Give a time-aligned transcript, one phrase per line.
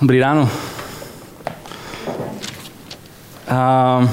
[0.00, 0.50] Dobrý ráno.
[3.48, 4.08] A...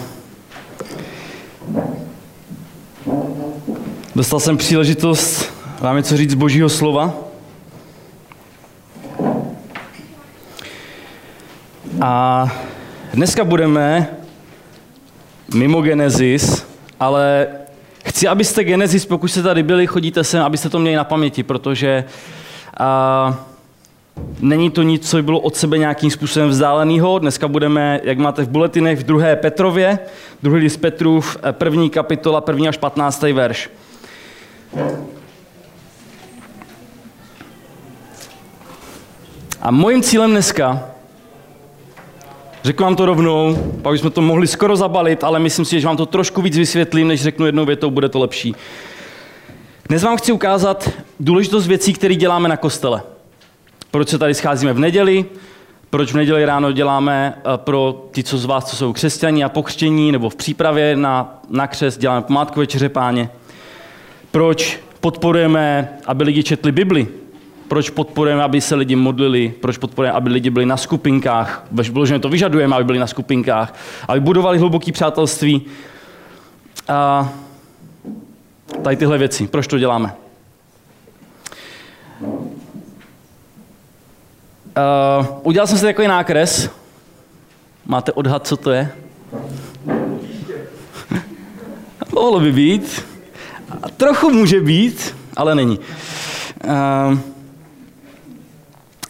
[4.16, 7.14] Dostal jsem příležitost vám něco říct z božího slova.
[12.02, 12.48] A
[13.14, 14.08] dneska budeme
[15.54, 16.66] mimo Genesis,
[17.00, 17.48] ale
[18.06, 22.04] chci, abyste Genesis, pokud jste tady byli, chodíte sem, abyste to měli na paměti, protože
[22.80, 23.46] a,
[24.40, 27.20] Není to nic, co by bylo od sebe nějakým způsobem vzdáleného.
[27.20, 30.00] Dneska budeme, jak máte v buletinech, v druhé Petrově,
[30.44, 33.22] druhý list Petrův, první kapitola, první až 15.
[33.22, 33.70] verš.
[39.62, 40.86] A mojím cílem dneska,
[42.64, 45.98] řeknu vám to rovnou, pak bychom to mohli skoro zabalit, ale myslím si, že vám
[45.98, 48.56] to trošku víc vysvětlím, než řeknu jednou větou, bude to lepší.
[49.90, 50.90] Dnes vám chci ukázat
[51.20, 53.02] důležitost věcí, které děláme na kostele.
[53.94, 55.26] Proč se tady scházíme v neděli,
[55.90, 59.50] proč v neděli ráno děláme eh, pro ty, co z vás, co jsou křesťaní a
[59.50, 63.30] pokřtění, nebo v přípravě na, na křest, děláme památku večeře páně.
[64.32, 67.08] Proč podporujeme, aby lidi četli Bibli,
[67.68, 71.66] proč podporujeme, aby se lidi modlili, proč podporujeme, aby lidi byli na skupinkách,
[72.04, 73.74] že to vyžadujeme, aby byli na skupinkách,
[74.08, 75.62] aby budovali hluboké přátelství.
[76.88, 77.30] A
[78.84, 80.23] tady tyhle věci, proč to děláme?
[84.78, 86.70] Uh, udělal jsem si takový nákres.
[87.86, 88.92] Máte odhad, co to je?
[92.14, 93.06] Mohlo by být.
[93.82, 95.80] A trochu může být, ale není.
[96.66, 97.18] Uh,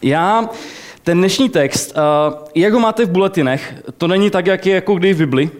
[0.01, 0.49] já
[1.03, 4.95] ten dnešní text, uh, jak ho máte v buletinech, to není tak, jak je jako
[4.95, 5.51] kdy v Bibli.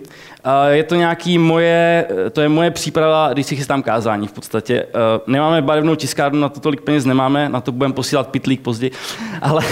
[0.45, 4.85] Uh, je to nějaký moje, to je moje příprava, když si chystám kázání v podstatě.
[4.85, 8.91] Uh, nemáme barevnou tiskárnu, na to tolik peněz nemáme, na to budeme posílat pitlík později,
[9.41, 9.63] ale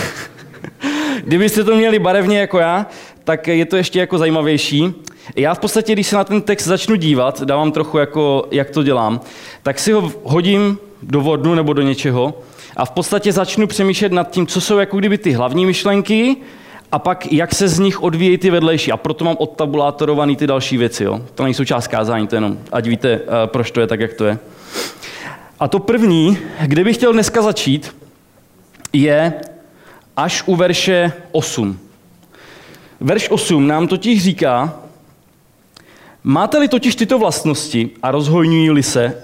[1.23, 2.85] kdybyste to měli barevně jako já,
[3.23, 4.93] tak je to ještě jako zajímavější.
[5.35, 8.83] Já v podstatě, když se na ten text začnu dívat, dávám trochu jako, jak to
[8.83, 9.21] dělám,
[9.63, 12.33] tak si ho hodím do vodnu nebo do něčeho
[12.77, 16.37] a v podstatě začnu přemýšlet nad tím, co jsou jako kdyby ty hlavní myšlenky
[16.91, 18.91] a pak jak se z nich odvíjejí ty vedlejší.
[18.91, 21.03] A proto mám odtabulátorovaný ty další věci.
[21.03, 21.21] Jo?
[21.35, 24.25] To nejsou část kázání, to jenom, ať víte, eh, proč to je tak, jak to
[24.25, 24.39] je.
[25.59, 27.95] A to první, kde bych chtěl dneska začít,
[28.93, 29.33] je
[30.17, 31.79] až u verše 8.
[32.99, 34.79] Verš 8 nám totiž říká,
[36.23, 39.23] máte-li totiž tyto vlastnosti a rozhojňují-li se,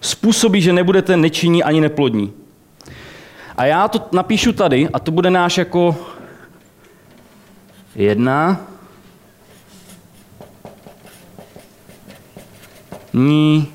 [0.00, 2.32] způsobí, že nebudete nečinní ani neplodní.
[3.56, 5.96] A já to napíšu tady a to bude náš jako
[7.96, 8.60] jedna,
[13.12, 13.68] ní,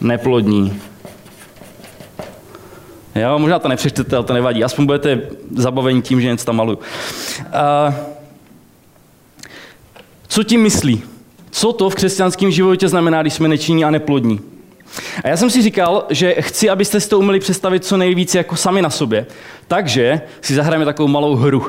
[0.00, 0.80] neplodní.
[3.14, 4.64] Jo, možná to nepřečtete, ale to nevadí.
[4.64, 5.20] Aspoň budete
[5.56, 6.78] zabaveni tím, že něco tam maluju.
[10.28, 11.02] Co tím myslí?
[11.50, 14.40] Co to v křesťanském životě znamená, když jsme nečinní a neplodní?
[15.24, 18.56] A já jsem si říkal, že chci, abyste si to uměli představit co nejvíce jako
[18.56, 19.26] sami na sobě.
[19.68, 21.66] Takže si zahrajeme takovou malou hru.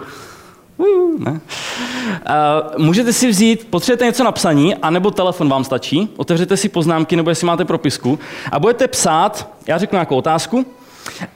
[0.78, 1.32] Uh, ne.
[1.32, 7.16] Uh, můžete si vzít, potřebujete něco na psaní, anebo telefon vám stačí, otevřete si poznámky,
[7.16, 8.20] nebo jestli máte propisku
[8.52, 10.66] a budete psát, já řeknu nějakou otázku,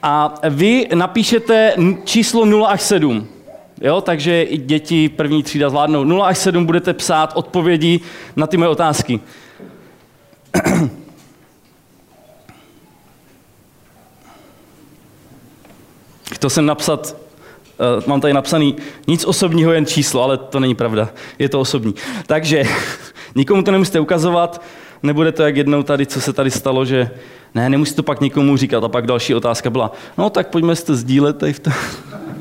[0.02, 1.74] a vy napíšete
[2.04, 3.26] číslo 0 až 7.
[3.80, 6.04] Jo, takže i děti první třída zvládnou.
[6.04, 8.00] 0 až 7 budete psát odpovědi
[8.36, 9.20] na ty moje otázky.
[16.38, 17.16] Chtěl jsem napsat,
[17.96, 18.76] uh, mám tady napsaný
[19.06, 21.08] nic osobního, jen číslo, ale to není pravda.
[21.38, 21.94] Je to osobní.
[22.26, 22.62] Takže
[23.34, 24.62] nikomu to nemusíte ukazovat,
[25.02, 27.10] nebude to jak jednou tady, co se tady stalo, že
[27.54, 28.84] ne, nemusí to pak nikomu říkat.
[28.84, 31.70] A pak další otázka byla, no tak pojďme si to sdílet tady v to.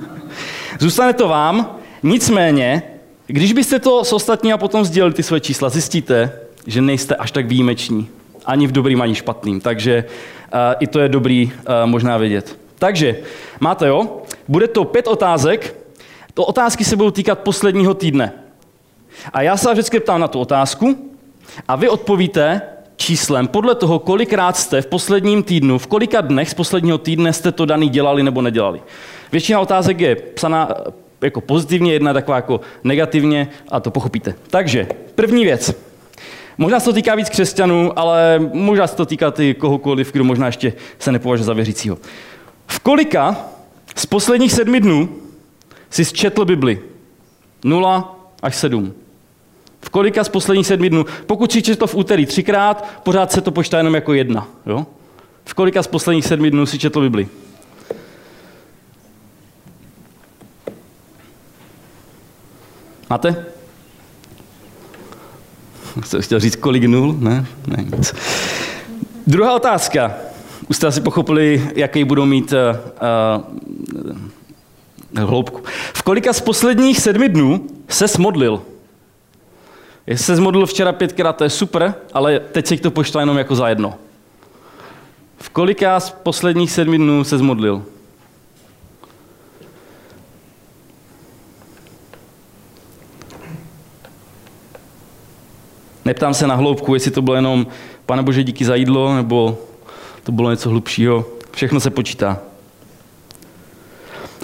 [0.79, 2.84] Zůstane to vám, nicméně,
[3.28, 6.31] když byste to s ostatní a potom sdíleli ty své čísla, zjistíte,
[6.68, 8.09] že nejste až tak výjimeční.
[8.46, 9.62] Ani v dobrým, ani špatným.
[9.62, 10.03] Takže
[10.53, 11.52] uh, i to je dobrý uh,
[11.85, 12.66] možná vědět.
[12.79, 13.15] Takže,
[13.59, 14.21] máte jo?
[14.47, 15.75] Bude to pět otázek.
[16.34, 18.34] To otázky se budou týkat posledního týdne.
[19.34, 21.11] A já se vždycky ptám na tu otázku
[21.67, 22.61] a vy odpovíte
[22.96, 27.52] číslem podle toho, kolikrát jste v posledním týdnu, v kolika dnech z posledního týdne jste
[27.52, 28.81] to daný dělali nebo nedělali.
[29.31, 30.69] Většina otázek je psaná
[31.22, 34.35] jako pozitivně, jedna taková jako negativně a to pochopíte.
[34.49, 35.73] Takže, první věc.
[36.57, 40.46] Možná se to týká víc křesťanů, ale možná se to týká i kohokoliv, kdo možná
[40.46, 41.97] ještě se nepovažuje za věřícího.
[42.67, 43.37] V kolika
[43.96, 45.16] z posledních sedmi dnů
[45.90, 46.81] si zčetl Bibli?
[47.64, 48.93] 0 až 7.
[49.81, 51.05] V kolika z posledních sedmi dnů?
[51.25, 54.47] Pokud si četl v úterý třikrát, pořád se to počítá jenom jako jedna.
[54.66, 54.85] Jo?
[55.46, 57.28] V kolika z posledních sedmi dnů si četl Bibli?
[63.09, 63.46] Máte?
[66.02, 67.16] Chci chtěl říct, kolik nul?
[67.19, 67.46] Ne?
[67.67, 68.14] ne nic.
[69.28, 70.16] Druhá otázka.
[70.69, 72.59] Už jste asi pochopili, jaký budou mít uh,
[75.11, 75.64] uh, hloubku.
[75.93, 78.61] V kolika z posledních sedmi dnů se smodlil?
[80.08, 83.55] Jestli se zmodlil včera pětkrát, to je super, ale teď se to pošla jenom jako
[83.55, 83.93] za jedno.
[85.37, 87.84] V kolika z posledních sedmi dnů se zmodlil?
[96.05, 97.67] Neptám se na hloubku, jestli to bylo jenom
[98.05, 99.58] Pane Bože, díky za jídlo, nebo
[100.28, 101.26] to bylo něco hlubšího.
[101.52, 102.40] Všechno se počítá.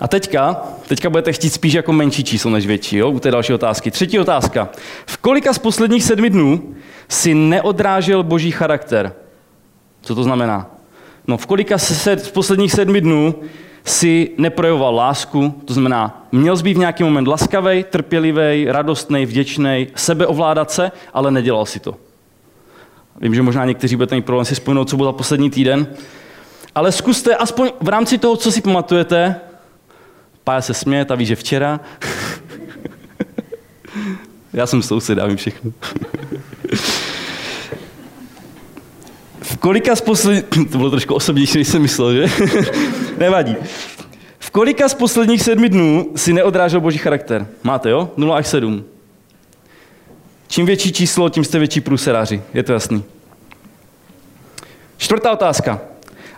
[0.01, 3.09] A teďka, teďka budete chtít spíš jako menší číslo než větší, jo?
[3.09, 3.91] u té další otázky.
[3.91, 4.69] Třetí otázka.
[5.05, 6.75] V kolika z posledních sedmi dnů
[7.09, 9.13] si neodrážel boží charakter?
[10.01, 10.71] Co to znamená?
[11.27, 13.35] No, v kolika z posledních sedmi dnů
[13.85, 19.87] si neprojevoval lásku, to znamená, měl jsi být v nějaký moment laskavý, trpělivý, radostný, vděčný,
[19.95, 21.95] sebeovládat se, ale nedělal si to.
[23.21, 25.87] Vím, že možná někteří budete mít problém si vzpomenout, co bylo za poslední týden,
[26.75, 29.35] ale zkuste aspoň v rámci toho, co si pamatujete,
[30.43, 31.79] Pája se směje, a ví, že včera.
[34.53, 35.71] Já jsem soused, já vím všechno.
[39.41, 40.43] v kolika z posledních...
[40.71, 42.25] To bylo trošku osobnější, než jsem myslel, že?
[43.17, 43.55] Nevadí.
[44.39, 47.47] V kolika z posledních sedmi dnů si neodrážel boží charakter?
[47.63, 48.11] Máte, jo?
[48.17, 48.83] 0 až 7.
[50.53, 52.41] Čím větší číslo, tím jste větší průseráři.
[52.53, 53.03] Je to jasný.
[54.97, 55.81] Čtvrtá otázka.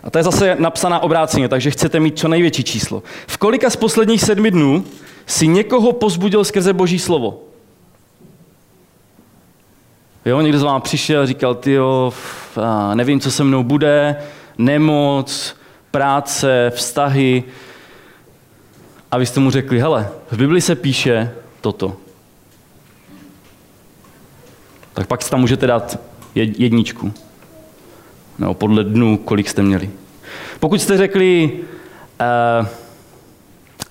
[0.04, 3.02] A to je zase napsaná obráceně, takže chcete mít co největší číslo.
[3.26, 4.84] V kolika z posledních sedmi dnů
[5.26, 7.42] si někoho pozbudil skrze Boží slovo?
[10.24, 12.12] Jo, někdo z vám přišel, říkal, ty jo,
[12.94, 14.16] nevím, co se mnou bude,
[14.58, 15.56] nemoc,
[15.90, 17.44] práce, vztahy.
[19.10, 22.05] A vy jste mu řekli, hele, v Bibli se píše toto.
[24.96, 25.98] Tak pak si tam můžete dát
[26.34, 27.12] jedničku
[28.38, 29.90] nebo podle dnů, kolik jste měli.
[30.60, 31.50] Pokud jste řekli,
[32.60, 32.66] uh,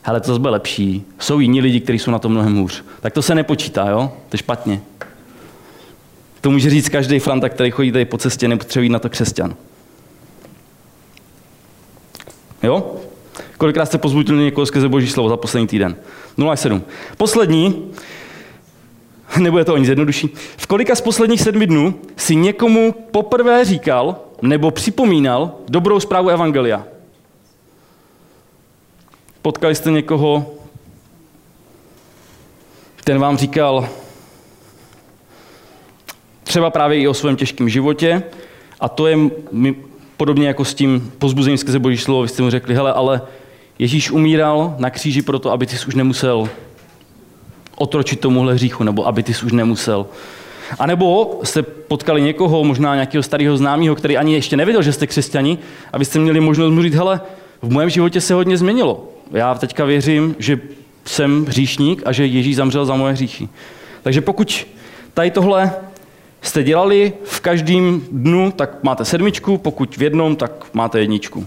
[0.02, 3.13] hele, to zase bude lepší, jsou jiní lidi, kteří jsou na tom mnohem hůř, tak
[3.13, 4.12] to se nepočítá, jo?
[4.30, 4.81] To je špatně.
[6.42, 9.56] To může říct každý franta, který chodí tady po cestě, nepotřebuje na to křesťan.
[12.63, 12.96] Jo?
[13.57, 15.96] Kolikrát jste pozbudili někoho skrze Boží slovo za poslední týden?
[16.38, 16.84] 0 až 7.
[17.18, 17.92] Poslední,
[19.39, 20.29] nebude to o nic jednodušší.
[20.57, 26.83] V kolika z posledních sedmi dnů si někomu poprvé říkal, nebo připomínal dobrou zprávu Evangelia.
[29.41, 30.53] Potkali jste někoho,
[33.03, 33.89] ten vám říkal
[36.43, 38.23] třeba právě i o svém těžkém životě
[38.79, 39.17] a to je
[40.17, 42.21] podobně jako s tím pozbuzením skrze Boží slovo.
[42.21, 43.21] Vy jste mu řekli, hele, ale
[43.79, 46.49] Ježíš umíral na kříži proto, aby ty už nemusel
[47.75, 50.06] otročit tomuhle hříchu, nebo aby ty už nemusel
[50.80, 55.07] a nebo jste potkali někoho, možná nějakého starého známého, který ani ještě nevěděl, že jste
[55.07, 55.57] křesťani,
[55.94, 57.22] a vy jste měli možnost mu říct, hele,
[57.62, 59.10] v mém životě se hodně změnilo.
[59.31, 60.60] Já teďka věřím, že
[61.06, 63.50] jsem hříšník a že Ježíš zamřel za moje hříchy.
[64.04, 64.68] Takže pokud
[65.13, 65.74] tady tohle
[66.42, 71.45] jste dělali v každém dnu, tak máte sedmičku, pokud v jednom, tak máte jedničku.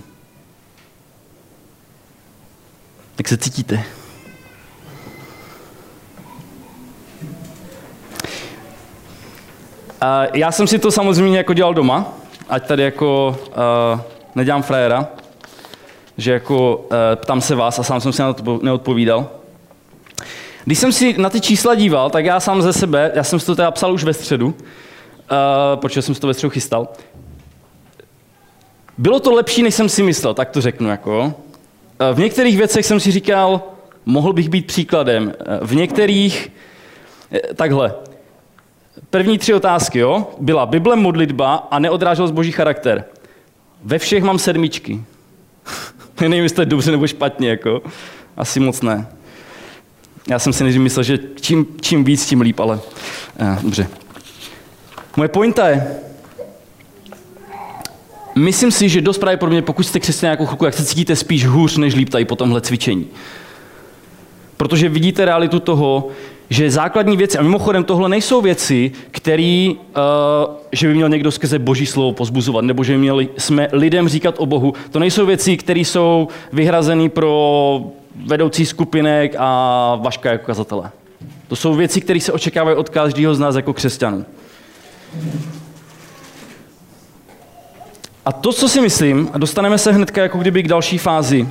[3.18, 3.84] Jak se cítíte?
[10.34, 12.12] Já jsem si to samozřejmě jako dělal doma,
[12.48, 14.00] ať tady jako uh,
[14.34, 15.08] nedělám frajera,
[16.16, 19.30] že jako uh, ptám se vás a sám jsem si na to neodpovídal.
[20.64, 23.46] Když jsem si na ty čísla díval, tak já sám ze sebe, já jsem si
[23.46, 24.54] to teda psal už ve středu, uh,
[25.74, 26.88] protože jsem si to ve středu chystal.
[28.98, 30.88] Bylo to lepší, než jsem si myslel, tak to řeknu.
[30.88, 31.34] Jako.
[32.12, 33.62] V některých věcech jsem si říkal,
[34.06, 35.34] mohl bych být příkladem.
[35.62, 36.52] V některých,
[37.54, 37.94] takhle,
[39.10, 40.30] První tři otázky, jo?
[40.40, 43.04] Byla Bible modlitba a neodrážel z boží charakter.
[43.84, 45.02] Ve všech mám sedmičky.
[46.20, 47.82] Nevím, jestli to je dobře nebo špatně, jako.
[48.36, 49.06] Asi moc ne.
[50.28, 52.80] Já jsem si než myslel, že čím, čím víc, tím líp, ale
[53.38, 53.88] eh, dobře.
[55.16, 55.96] Moje pointa je,
[58.34, 61.76] myslím si, že dost mě, pokud jste křesťané nějakou chvilku, jak se cítíte spíš hůř,
[61.76, 63.06] než líp tady po tomhle cvičení.
[64.56, 66.08] Protože vidíte realitu toho,
[66.50, 71.58] že základní věci, a mimochodem tohle nejsou věci, které, uh, že by měl někdo skrze
[71.58, 74.74] boží slovo pozbuzovat, nebo že by měli jsme lidem říkat o Bohu.
[74.90, 77.82] To nejsou věci, které jsou vyhrazeny pro
[78.26, 80.90] vedoucí skupinek a vaška jako kazatele.
[81.48, 84.24] To jsou věci, které se očekávají od každého z nás jako křesťanů.
[88.24, 91.48] A to, co si myslím, a dostaneme se hnedka jako kdyby k další fázi,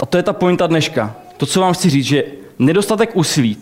[0.00, 1.16] A to je ta pointa dneška.
[1.36, 2.24] To, co vám chci říct, že
[2.58, 3.56] nedostatek úsilí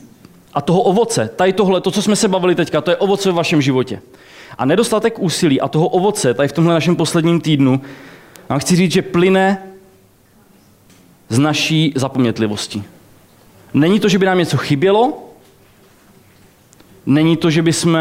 [0.54, 3.34] a toho ovoce, tady tohle, to, co jsme se bavili teďka, to je ovoce v
[3.34, 4.00] vašem životě.
[4.58, 7.80] A nedostatek úsilí a toho ovoce, tady v tomhle našem posledním týdnu,
[8.48, 9.62] vám chci říct, že plyne
[11.28, 12.82] z naší zapomnětlivosti.
[13.74, 15.30] Není to, že by nám něco chybělo,
[17.06, 17.98] není to, že bychom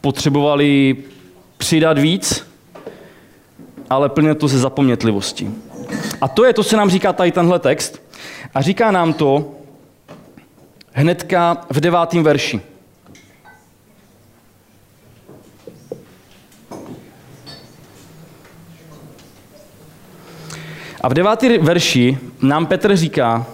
[0.00, 0.96] potřebovali
[1.56, 2.46] přidat víc,
[3.90, 5.50] ale plyne to ze zapomnětlivosti.
[6.20, 8.02] A to je to, co nám říká tady tenhle text.
[8.54, 9.54] A říká nám to
[10.92, 12.60] hnedka v devátém verši.
[21.00, 23.46] A v devátém verši nám Petr říká,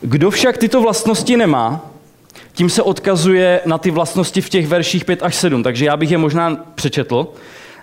[0.00, 1.90] kdo však tyto vlastnosti nemá,
[2.52, 6.10] tím se odkazuje na ty vlastnosti v těch verších 5 až 7, takže já bych
[6.10, 7.28] je možná přečetl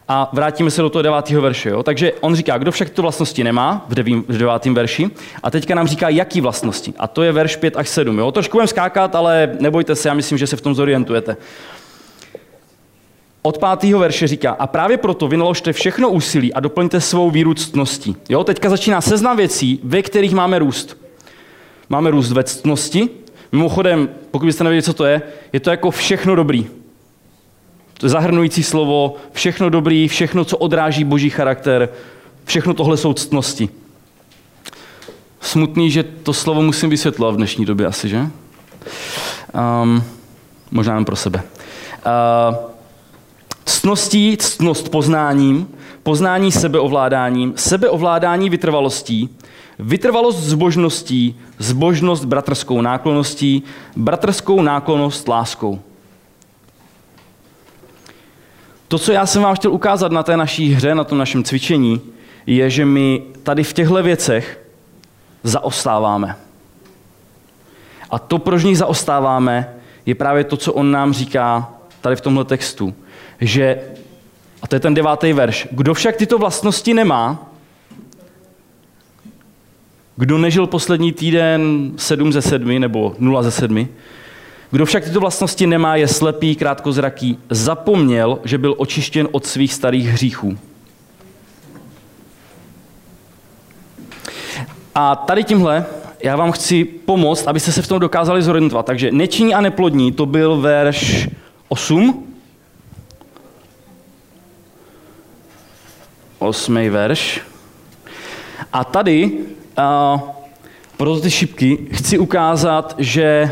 [0.10, 1.70] a vrátíme se do toho devátého verše.
[1.70, 1.84] Jo?
[1.84, 5.10] Takže on říká, kdo však tyto vlastnosti nemá v, devím, v devátém verši
[5.44, 6.94] a teďka nám říká, jaký vlastnosti.
[6.98, 8.20] A to je verš 5 až 7.
[8.20, 8.32] Jo?
[8.32, 11.38] Trošku budeme skákat, ale nebojte se, já myslím, že se v tom zorientujete
[13.42, 18.16] od pátého verše říká, a právě proto vynaložte všechno úsilí a doplňte svou víru ctností.
[18.30, 20.98] Jo, teďka začíná seznam věcí, ve kterých máme růst.
[21.90, 23.10] Máme růst ve ctnosti.
[23.52, 25.22] Mimochodem, pokud byste nevěděli, co to je,
[25.54, 26.68] je to jako všechno dobrý.
[28.00, 31.90] To zahrnující slovo, všechno dobrý, všechno, co odráží boží charakter,
[32.46, 33.70] všechno tohle jsou ctnosti.
[35.42, 38.28] Smutný, že to slovo musím vysvětlovat v dnešní době asi, že?
[39.82, 40.04] Um,
[40.72, 41.44] možná jen pro sebe.
[42.06, 42.56] Uh,
[43.66, 45.68] Ctností, ctnost poznáním,
[46.04, 49.30] poznání sebeovládáním, sebeovládání vytrvalostí,
[49.80, 53.64] vytrvalost zbožností, zbožnost bratrskou náklonností,
[53.96, 55.80] bratrskou náklonnost láskou.
[58.90, 62.02] To, co já jsem vám chtěl ukázat na té naší hře, na tom našem cvičení,
[62.46, 64.66] je, že my tady v těchto věcech
[65.44, 66.36] zaostáváme.
[68.10, 69.70] A to, proč ní zaostáváme,
[70.06, 71.70] je právě to, co on nám říká
[72.02, 72.94] tady v tomhle textu
[73.42, 73.82] že,
[74.62, 77.52] a to je ten devátý verš, kdo však tyto vlastnosti nemá,
[80.16, 83.88] kdo nežil poslední týden 7 ze 7 nebo 0 ze 7,
[84.72, 90.08] kdo však tyto vlastnosti nemá, je slepý, krátkozraký, zapomněl, že byl očištěn od svých starých
[90.08, 90.58] hříchů.
[94.96, 95.86] A tady tímhle
[96.24, 98.86] já vám chci pomoct, abyste se v tom dokázali zorientovat.
[98.86, 101.30] Takže nečiní a neplodní, to byl verš
[101.68, 102.28] 8.
[106.40, 107.42] osmý verš.
[108.74, 109.32] A tady
[109.78, 110.22] uh,
[110.98, 113.52] pro ty šipky chci ukázat, že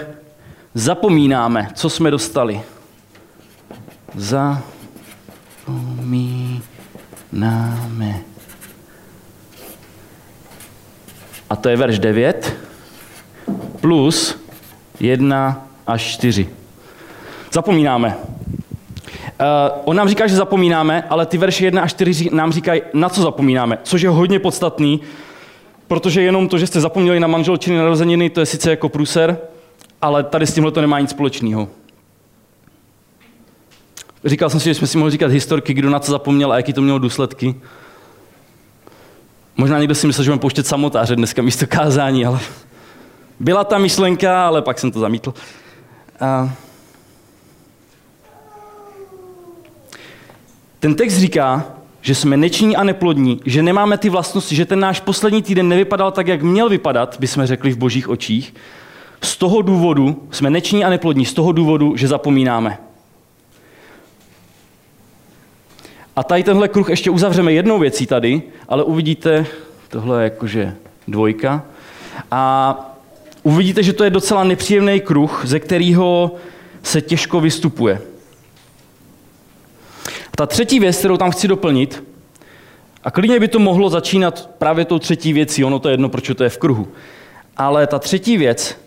[0.78, 2.62] zapomínáme, co jsme dostali.
[4.16, 4.62] Zapomínáme.
[11.50, 12.56] A to je verš 9
[13.82, 14.40] plus
[15.00, 16.50] 1 až 4.
[17.52, 18.18] Zapomínáme.
[18.18, 18.24] Uh,
[19.86, 23.22] on nám říká, že zapomínáme, ale ty verše 1 a 4 nám říkají, na co
[23.22, 25.02] zapomínáme, což je hodně podstatný,
[25.88, 29.38] protože jenom to, že jste zapomněli na manželčiny narozeniny, to je sice jako průser,
[30.02, 31.70] ale tady s tímhle to nemá nic společného.
[34.26, 36.74] Říkal jsem si, že jsme si mohli říkat historky, kdo na co zapomněl a jaký
[36.74, 37.56] to mělo důsledky.
[39.58, 42.40] Možná někdo si myslel, že mám pouštět samotáře dneska místo kázání, ale
[43.40, 45.34] byla ta myšlenka, ale pak jsem to zamítl.
[46.22, 46.50] Uh,
[50.80, 51.66] Ten text říká,
[52.02, 56.12] že jsme nečinní a neplodní, že nemáme ty vlastnosti, že ten náš poslední týden nevypadal
[56.12, 58.54] tak, jak měl vypadat, by jsme řekli v božích očích.
[59.22, 62.78] Z toho důvodu jsme nečinní a neplodní, z toho důvodu, že zapomínáme.
[66.16, 69.46] A tady tenhle kruh ještě uzavřeme jednou věcí tady, ale uvidíte,
[69.90, 70.76] tohle je jakože
[71.08, 71.64] dvojka,
[72.32, 72.76] a
[73.44, 76.36] uvidíte, že to je docela nepříjemný kruh, ze kterého
[76.84, 78.02] se těžko vystupuje.
[80.36, 82.04] Ta třetí věc, kterou tam chci doplnit,
[83.04, 86.32] a klidně by to mohlo začínat právě tou třetí věcí, ono to je jedno, proč
[86.38, 86.88] to je v kruhu.
[87.58, 88.78] Ale ta třetí věc,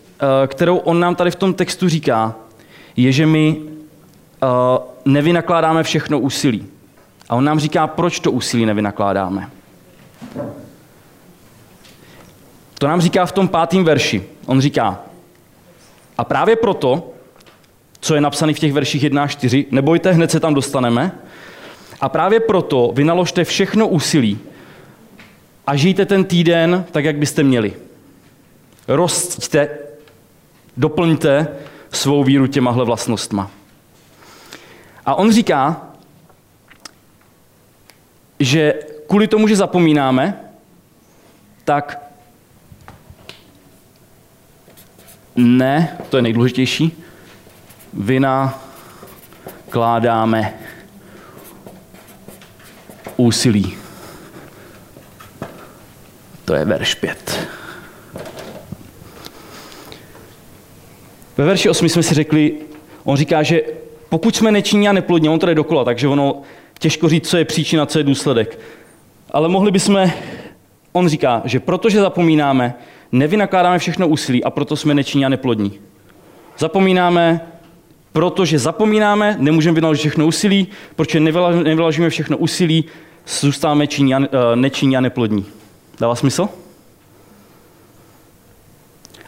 [0.47, 2.35] kterou on nám tady v tom textu říká,
[2.95, 4.47] je, že my eh,
[5.05, 6.67] nevynakládáme všechno úsilí.
[7.29, 9.49] A on nám říká, proč to úsilí nevynakládáme.
[12.79, 14.23] To nám říká v tom pátém verši.
[14.45, 14.99] On říká,
[16.17, 17.11] a právě proto,
[17.99, 21.11] co je napsané v těch verších 1 a 4, nebojte, hned se tam dostaneme,
[22.01, 24.39] a právě proto vynaložte všechno úsilí
[25.67, 27.73] a žijte ten týden tak, jak byste měli.
[28.87, 29.69] Rosťte,
[30.77, 31.47] doplňte
[31.91, 33.51] svou víru těmahle vlastnostma.
[35.05, 35.81] A on říká,
[38.39, 38.73] že
[39.07, 40.39] kvůli tomu, že zapomínáme,
[41.63, 41.99] tak
[45.35, 47.03] ne, to je nejdůležitější,
[47.93, 48.59] vina
[49.69, 50.53] kládáme
[53.17, 53.77] úsilí.
[56.45, 57.47] To je verš 5.
[61.41, 62.53] Ve verši 8 jsme si řekli,
[63.03, 63.61] on říká, že
[64.09, 66.41] pokud jsme nečinní a neplodní, on to jde dokola, takže ono
[66.79, 68.59] těžko říct, co je příčina, co je důsledek.
[69.31, 70.11] Ale mohli bychom,
[70.91, 72.73] on říká, že protože zapomínáme,
[73.11, 75.79] nevynakládáme všechno úsilí a proto jsme nečinní a neplodní.
[76.57, 77.41] Zapomínáme,
[78.13, 82.85] protože zapomínáme, nemůžeme vynaložit všechno úsilí, protože nevynaložíme všechno úsilí,
[83.27, 85.45] zůstáváme činní a, eh, nečinní a neplodní.
[85.99, 86.49] Dává smysl?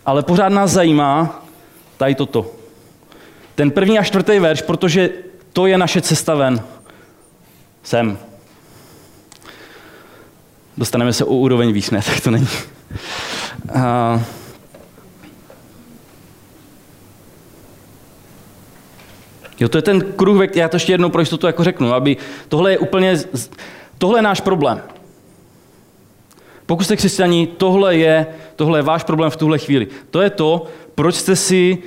[0.05, 1.42] Ale pořád nás zajímá
[1.97, 2.51] tady toto.
[3.55, 5.09] Ten první a čtvrtý verš, protože
[5.53, 6.61] to je naše cesta ven.
[7.83, 8.17] Sem.
[10.77, 12.47] Dostaneme se o úroveň výš, ne, tak to není.
[13.75, 14.21] Uh,
[19.59, 22.71] Jo, to je ten kruh, já to ještě jednou pro jistotu jako řeknu, aby tohle
[22.71, 23.17] je úplně,
[23.97, 24.81] tohle je náš problém.
[26.65, 29.87] Pokud jste křesťaní, tohle je, tohle je váš problém v tuhle chvíli.
[30.11, 31.77] To je to, proč jste si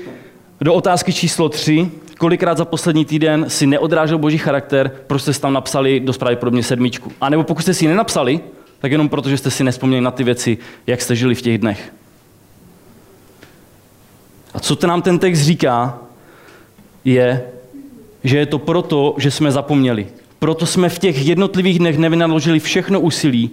[0.61, 5.41] do otázky číslo 3, kolikrát za poslední týden si neodrážel boží charakter, proč jste si
[5.41, 7.13] tam napsali dost pravděpodobně sedmičku.
[7.21, 8.41] A nebo pokud jste si ji nenapsali,
[8.79, 11.59] tak jenom proto, že jste si nespomněli na ty věci, jak jste žili v těch
[11.59, 11.93] dnech.
[14.55, 15.99] A co to nám ten text říká,
[17.05, 17.43] je,
[18.25, 20.07] že je to proto, že jsme zapomněli.
[20.39, 23.51] Proto jsme v těch jednotlivých dnech nevynaložili všechno úsilí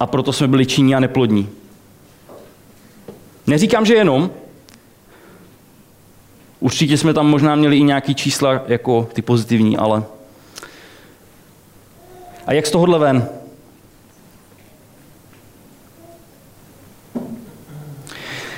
[0.00, 1.48] a proto jsme byli činní a neplodní.
[3.46, 4.30] Neříkám, že jenom.
[6.60, 10.04] Určitě jsme tam možná měli i nějaký čísla jako ty pozitivní, ale...
[12.46, 13.28] A jak z tohohle ven?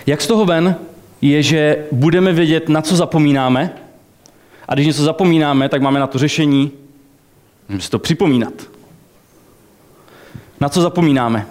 [0.06, 0.76] Jak z toho ven
[1.20, 3.74] je, že budeme vědět, na co zapomínáme,
[4.68, 6.72] a když něco zapomínáme, tak máme na to řešení,
[7.68, 8.69] můžeme si to připomínat.
[10.60, 11.46] Na co zapomínáme?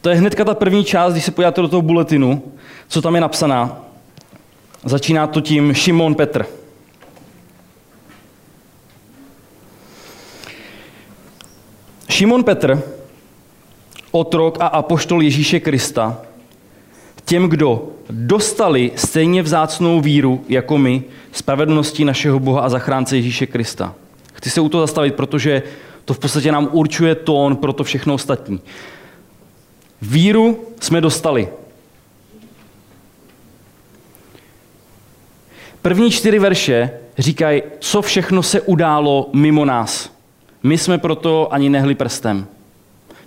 [0.00, 2.42] To je hnedka ta první část, když se podíváte do toho bulletinu,
[2.88, 3.76] co tam je napsaná.
[4.84, 6.46] Začíná to tím Šimon Petr.
[12.08, 12.82] Šimon Petr,
[14.10, 16.18] otrok a apoštol Ježíše Krista,
[17.24, 23.94] těm, kdo dostali stejně vzácnou víru jako my, spravedlností našeho Boha a zachránce Ježíše Krista.
[24.32, 25.62] Chci se u toho zastavit, protože
[26.04, 28.60] to v podstatě nám určuje tón pro to všechno ostatní.
[30.02, 31.48] Víru jsme dostali.
[35.82, 40.10] První čtyři verše říkají, co všechno se událo mimo nás.
[40.62, 42.46] My jsme proto ani nehli prstem.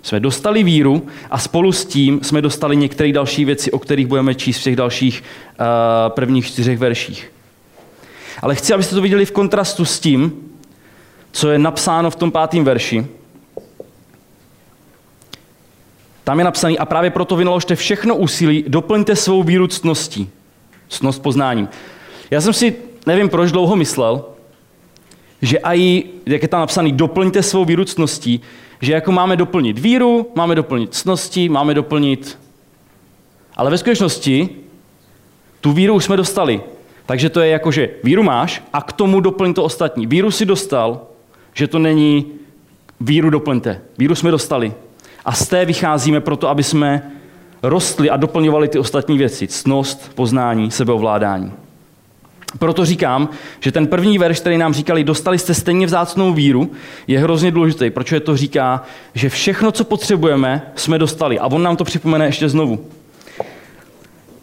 [0.02, 4.34] Jsme dostali víru a spolu s tím jsme dostali některé další věci, o kterých budeme
[4.34, 5.66] číst v těch dalších uh,
[6.14, 7.32] prvních čtyřech verších.
[8.42, 10.32] Ale chci, abyste to viděli v kontrastu s tím,
[11.34, 13.06] co je napsáno v tom pátém verši.
[16.24, 20.30] Tam je napsaný, a právě proto vynaložte všechno úsilí, doplňte svou víru ctností.
[20.88, 21.68] Ctnost poznáním.
[22.30, 24.24] Já jsem si, nevím proč, dlouho myslel,
[25.42, 28.40] že i, jak je tam napsaný, doplňte svou víru ctností,
[28.80, 32.38] že jako máme doplnit víru, máme doplnit ctnosti, máme doplnit...
[33.56, 34.48] Ale ve skutečnosti
[35.60, 36.60] tu víru už jsme dostali.
[37.06, 40.06] Takže to je jako, že víru máš a k tomu doplň to ostatní.
[40.06, 41.06] Víru si dostal,
[41.54, 42.26] že to není
[43.00, 43.80] víru doplňte.
[43.98, 44.72] Víru jsme dostali.
[45.24, 47.10] A z té vycházíme proto, aby jsme
[47.62, 49.46] rostli a doplňovali ty ostatní věci.
[49.46, 51.52] Ctnost, poznání, sebeovládání.
[52.58, 53.28] Proto říkám,
[53.60, 56.70] že ten první verš, který nám říkali, dostali jste stejně vzácnou víru,
[57.06, 58.82] je hrozně důležitý, protože to říká,
[59.14, 61.38] že všechno, co potřebujeme, jsme dostali.
[61.38, 62.86] A on nám to připomene ještě znovu.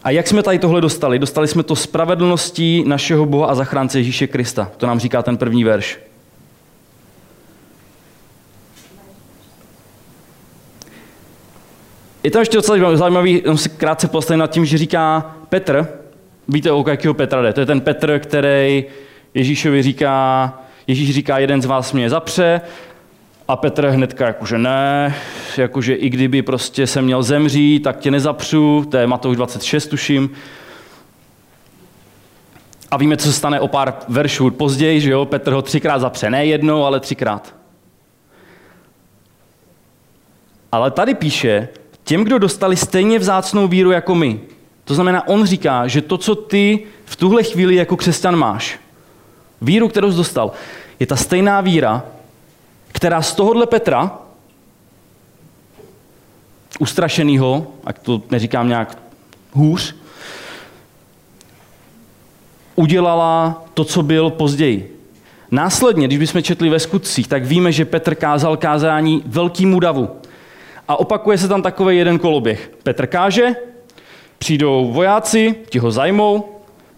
[0.04, 1.19] A jak jsme tady tohle dostali?
[1.19, 4.71] Dostali jsme to spravedlností našeho Boha a zachránce Ježíše Krista.
[4.78, 6.00] To nám říká ten první verš.
[12.24, 15.88] Je tam ještě docela zajímavý, jenom si krátce postavím nad tím, že říká Petr,
[16.48, 18.86] víte, o jakého Petra jde, to je ten Petr, který
[19.34, 20.54] Ježíšovi říká,
[20.88, 22.62] Ježíš říká, jeden z vás mě zapře,
[23.48, 25.16] a Petr hnedka jakože ne,
[25.58, 30.30] jakože i kdyby prostě se měl zemřít, tak tě nezapřu, to je Matouš 26, tuším.
[32.92, 36.30] A víme, co se stane o pár veršů později, že jo, Petr ho třikrát zapře,
[36.30, 37.56] ne jednou, ale třikrát.
[40.72, 41.68] Ale tady píše,
[42.04, 44.40] těm, kdo dostali stejně vzácnou víru jako my.
[44.84, 48.80] To znamená, on říká, že to, co ty v tuhle chvíli jako křesťan máš,
[49.62, 50.52] víru, kterou jsi dostal,
[51.00, 52.04] je ta stejná víra,
[52.92, 54.18] která z tohohle Petra,
[56.80, 58.98] ustrašenýho, ať to neříkám nějak
[59.52, 59.96] hůř,
[62.76, 64.98] udělala to, co byl později.
[65.52, 70.21] Následně, když bychom četli ve skutcích, tak víme, že Petr kázal kázání velkýmu davu.
[70.88, 72.72] A opakuje se tam takový jeden koloběh.
[72.84, 73.56] Petr káže,
[74.38, 76.46] přijdou vojáci, ti ho zajmou,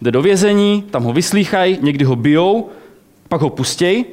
[0.02, 2.68] jde do vězení, tam ho vyslýchají, někdy ho bijou,
[3.28, 4.04] pak ho pustějí,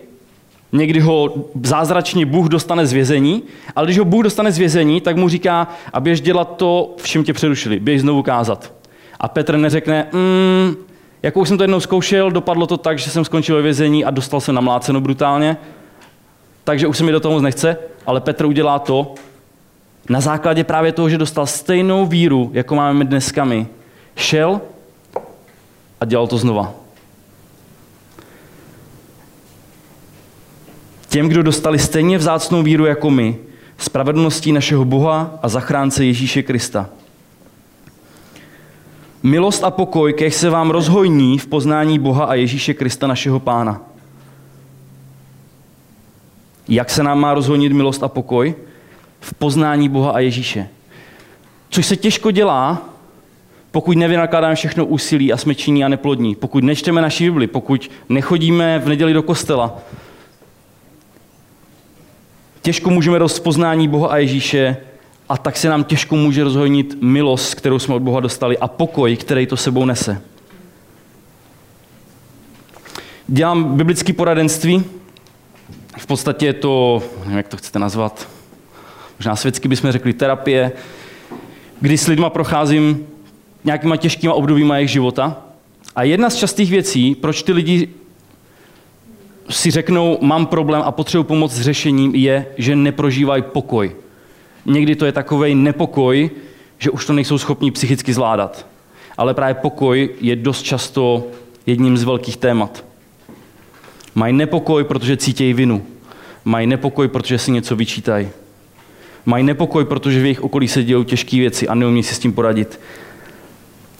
[0.71, 3.43] někdy ho zázračně Bůh dostane z vězení,
[3.75, 7.07] ale když ho Bůh dostane z vězení, tak mu říká, a běž dělat to, v
[7.07, 8.73] čem tě přerušili, běž znovu kázat.
[9.19, 10.75] A Petr neřekne, mm,
[11.23, 14.10] jako už jsem to jednou zkoušel, dopadlo to tak, že jsem skončil ve vězení a
[14.10, 15.57] dostal se namláceno brutálně,
[16.63, 19.13] takže už se mi do toho moc nechce, ale Petr udělá to,
[20.12, 23.67] na základě právě toho, že dostal stejnou víru, jako máme dneska my,
[24.15, 24.62] šel
[26.02, 26.74] a dělal to znova.
[31.10, 33.38] Těm, kdo dostali stejně vzácnou víru jako my,
[33.78, 36.89] spravedlností našeho Boha a zachránce Ježíše Krista.
[39.24, 43.82] Milost a pokoj, kech se vám rozhojní v poznání Boha a Ježíše Krista našeho Pána.
[46.67, 48.56] Jak se nám má rozhojnit milost a pokoj?
[49.21, 50.69] V poznání Boha a Ježíše.
[51.69, 52.89] Což se těžko dělá,
[53.71, 58.79] pokud nevynakládáme všechno úsilí a jsme činní a neplodní, pokud nečteme naši Bibli, pokud nechodíme
[58.79, 59.79] v neděli do kostela,
[62.62, 64.77] těžko můžeme rozpoznání Boha a Ježíše
[65.29, 69.15] a tak se nám těžko může rozhojnit milost, kterou jsme od Boha dostali a pokoj,
[69.15, 70.21] který to sebou nese.
[73.27, 74.84] Dělám biblické poradenství.
[75.97, 78.27] V podstatě je to, nevím, jak to chcete nazvat,
[79.21, 80.71] možná světsky bychom řekli terapie,
[81.81, 83.07] kdy s lidma procházím
[83.63, 85.38] nějakýma těžkýma obdobíma jejich života.
[85.95, 87.89] A jedna z častých věcí, proč ty lidi
[89.49, 93.95] si řeknou, mám problém a potřebuji pomoc s řešením, je, že neprožívají pokoj.
[94.65, 96.29] Někdy to je takový nepokoj,
[96.77, 98.65] že už to nejsou schopni psychicky zvládat.
[99.17, 101.27] Ale právě pokoj je dost často
[101.65, 102.86] jedním z velkých témat.
[104.15, 105.86] Mají nepokoj, protože cítějí vinu.
[106.45, 108.40] Mají nepokoj, protože si něco vyčítají.
[109.25, 112.34] Mají nepokoj, protože v jejich okolí se dějou těžké věci a neumí si s tím
[112.34, 112.79] poradit.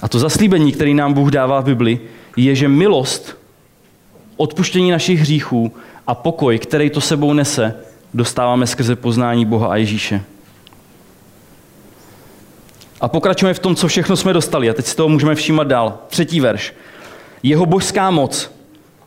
[0.02, 2.00] A to zaslíbení, který nám Bůh dává v Bibli,
[2.38, 3.38] je, že milost,
[4.38, 5.74] odpuštění našich hříchů
[6.08, 7.76] a pokoj, který to sebou nese,
[8.14, 10.24] dostáváme skrze poznání Boha a Ježíše.
[13.02, 14.70] A pokračujeme v tom, co všechno jsme dostali.
[14.70, 16.00] A teď si toho můžeme všímat dál.
[16.08, 16.74] Třetí verš.
[17.44, 18.52] Jeho božská moc,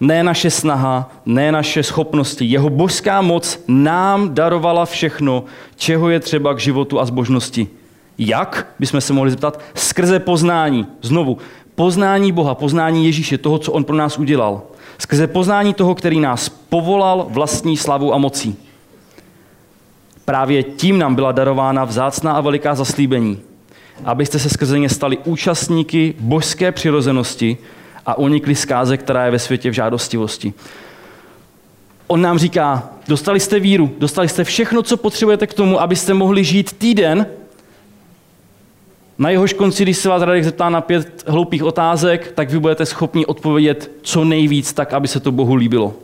[0.01, 2.45] ne naše snaha, ne naše schopnosti.
[2.45, 5.45] Jeho božská moc nám darovala všechno,
[5.77, 7.69] čeho je třeba k životu a zbožnosti.
[8.19, 10.87] Jak, bychom se mohli zeptat, skrze poznání.
[11.03, 11.39] Znovu,
[11.75, 14.63] poznání Boha, poznání Ježíše, toho, co On pro nás udělal.
[14.99, 18.57] Skrze poznání toho, který nás povolal vlastní slavu a mocí.
[20.25, 23.41] Právě tím nám byla darována vzácná a veliká zaslíbení
[24.05, 27.59] abyste se skrze ně stali účastníky božské přirozenosti
[28.07, 30.55] a unikli zkáze, která je ve světě v žádostivosti.
[32.07, 36.45] On nám říká, dostali jste víru, dostali jste všechno, co potřebujete k tomu, abyste mohli
[36.45, 37.27] žít týden,
[39.19, 42.87] na jehož konci, když se vás Radek zeptá na pět hloupých otázek, tak vy budete
[42.87, 45.95] schopni odpovědět co nejvíc tak, aby se to Bohu líbilo.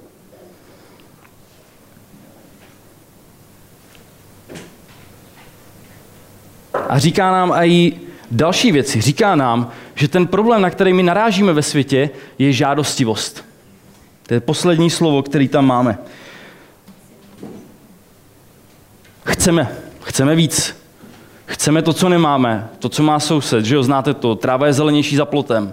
[6.89, 7.93] A říká nám i
[8.31, 9.01] další věci.
[9.01, 13.45] Říká nám, že ten problém, na který my narážíme ve světě, je žádostivost.
[14.27, 15.99] To je poslední slovo, který tam máme.
[19.25, 20.77] Chceme, chceme víc.
[21.47, 25.17] Chceme to, co nemáme, to, co má soused, že jo, znáte to, tráva je zelenější
[25.17, 25.73] za plotem.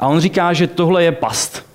[0.00, 1.66] A on říká, že tohle je past.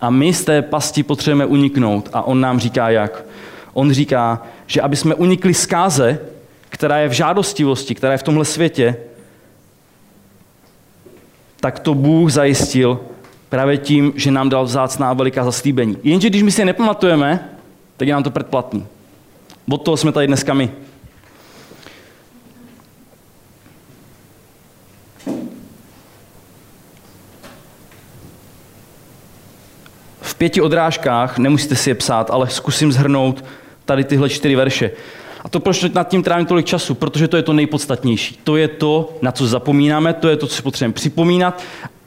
[0.00, 2.08] A my z té pasti potřebujeme uniknout.
[2.12, 3.24] A on nám říká jak.
[3.72, 6.18] On říká, že aby jsme unikli zkáze,
[6.80, 8.96] která je v žádostivosti, která je v tomhle světě,
[11.60, 13.00] tak to Bůh zajistil
[13.48, 15.98] právě tím, že nám dal vzácná a veliká zaslíbení.
[16.02, 17.48] Jenže když my si je nepamatujeme,
[17.96, 18.86] tak je nám to předplatný.
[19.70, 20.70] Od toho jsme tady dneska my.
[30.20, 33.44] V pěti odrážkách, nemusíte si je psát, ale zkusím zhrnout
[33.84, 34.90] tady tyhle čtyři verše.
[35.44, 36.94] A to proč nad tím trávím tolik času?
[36.94, 38.38] Protože to je to nejpodstatnější.
[38.44, 41.62] To je to, na co zapomínáme, to je to, co si potřebujeme připomínat.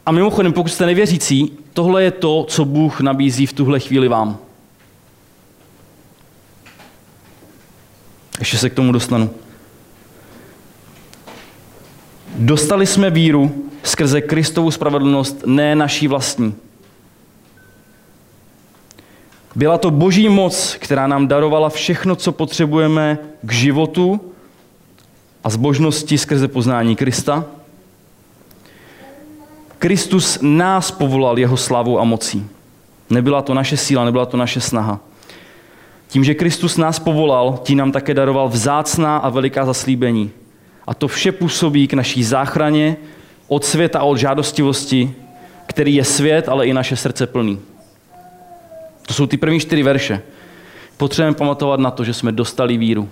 [0.05, 4.37] A mimochodem, pokud jste nevěřící, tohle je to, co Bůh nabízí v tuhle chvíli vám.
[8.39, 9.29] Ještě se k tomu dostanu.
[12.35, 16.55] Dostali jsme víru skrze Kristovu spravedlnost, ne naší vlastní.
[19.55, 24.21] Byla to boží moc, která nám darovala všechno, co potřebujeme k životu
[25.43, 27.45] a zbožnosti skrze poznání Krista.
[29.79, 32.47] Kristus nás povolal jeho slavou a mocí.
[33.09, 34.99] Nebyla to naše síla, nebyla to naše snaha.
[36.07, 40.31] Tím, že Kristus nás povolal, tím nám také daroval vzácná a veliká zaslíbení.
[40.87, 42.97] A to vše působí k naší záchraně
[43.47, 45.15] od světa a od žádostivosti,
[45.65, 47.59] který je svět, ale i naše srdce plný.
[49.07, 50.21] To jsou ty první čtyři verše.
[50.97, 53.09] Potřebujeme pamatovat na to, že jsme dostali víru.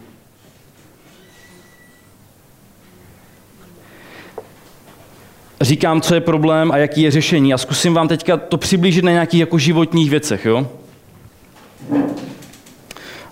[5.62, 9.12] Říkám, co je problém a jaký je řešení a zkusím vám teďka to přiblížit na
[9.12, 10.46] nějakých jako životních věcech.
[10.46, 10.68] Jo?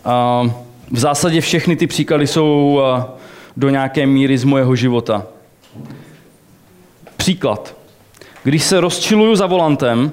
[0.06, 0.44] A
[0.92, 2.80] v zásadě všechny ty příklady jsou
[3.58, 5.26] do nějaké míry z mojeho života.
[7.18, 7.76] Příklad.
[8.44, 10.12] Když se rozčiluju za volantem,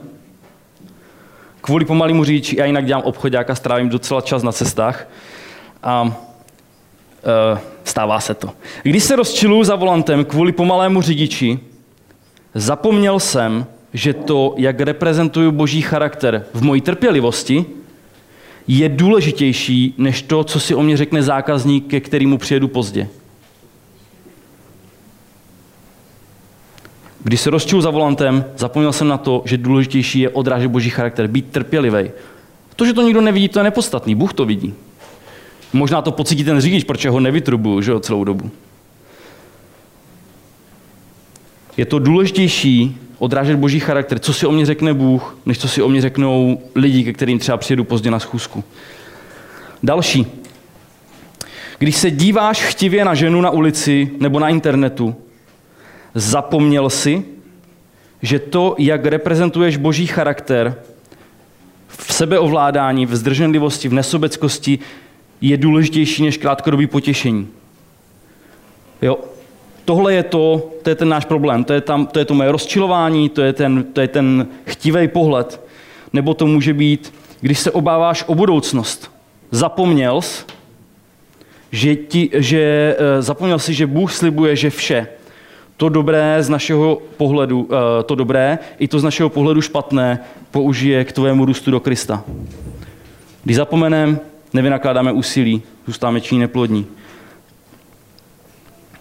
[1.67, 5.09] kvůli pomalému řidiči, já jinak dělám obchodák a strávím docela čas na cestách,
[5.83, 6.17] a
[7.55, 8.51] e, stává se to.
[8.83, 11.59] Když se rozčiluju za volantem kvůli pomalému řidiči,
[12.55, 17.65] zapomněl jsem, že to, jak reprezentuju boží charakter v mojí trpělivosti,
[18.69, 23.09] je důležitější než to, co si o mě řekne zákazník, ke kterému přijedu pozdě.
[27.27, 31.27] Když se rozčil za volantem, zapomněl jsem na to, že důležitější je odrážet boží charakter,
[31.27, 32.11] být trpělivý.
[32.77, 34.15] To, že to nikdo nevidí, to je nepodstatný.
[34.15, 34.75] Bůh to vidí.
[35.73, 38.51] Možná to pocítí ten řidič, proč ho nevytrubuju že jo, celou dobu.
[41.77, 45.83] Je to důležitější odrážet boží charakter, co si o mě řekne Bůh, než co si
[45.83, 48.65] o mě řeknou lidi, ke kterým třeba přijedu pozdě na schůzku.
[49.83, 50.27] Další.
[51.79, 55.17] Když se díváš chtivě na ženu na ulici nebo na internetu,
[56.19, 57.25] Zapomněl si,
[58.23, 60.75] že to, jak reprezentuješ boží charakter
[61.89, 64.79] v sebeovládání, v zdrženlivosti, v nesobeckosti,
[65.41, 67.49] je důležitější než krátkodobý potěšení.
[69.03, 69.19] Jo?
[69.85, 72.53] Tohle je to, to je ten náš problém, to je, tam, to, je to moje
[72.53, 75.61] rozčilování, to je ten, to je ten chtivý pohled.
[76.13, 79.11] Nebo to může být, když se obáváš o budoucnost.
[79.51, 80.45] Zapomněl jsi,
[81.73, 85.07] že, ti, že eh, zapomněl si, že Bůh slibuje, že vše,
[85.77, 90.19] to dobré z našeho pohledu, eh, to dobré, i to z našeho pohledu špatné
[90.51, 92.25] použije k tvému růstu do Krista.
[93.45, 94.19] Když zapomeneme,
[94.53, 96.87] nevynakládáme úsilí, zůstáme činí neplodní.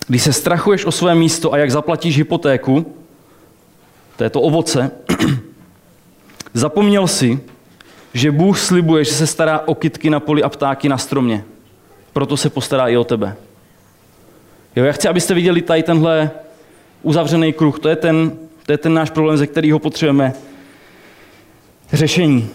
[0.07, 2.95] Když se strachuješ o své místo a jak zaplatíš hypotéku,
[4.17, 4.91] to je to ovoce,
[6.53, 7.39] zapomněl si,
[8.13, 11.43] že Bůh slibuje, že se stará o kytky na poli a ptáky na stromě.
[12.13, 13.35] Proto se postará i o tebe.
[14.75, 16.31] Jo, já chci, abyste viděli tady tenhle
[17.05, 17.79] uzavřený kruh.
[17.79, 18.31] To je ten,
[18.65, 20.33] to je ten náš problém, ze kterého potřebujeme
[21.93, 22.49] řešení.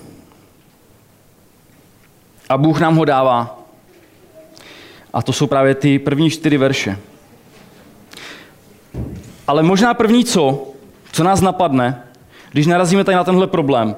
[2.49, 3.59] A Bůh nám ho dává.
[5.13, 6.99] A to jsou právě ty první čtyři verše.
[9.47, 10.73] Ale možná první co,
[11.13, 12.03] co nás napadne,
[12.53, 13.97] když narazíme tady na tenhle problém.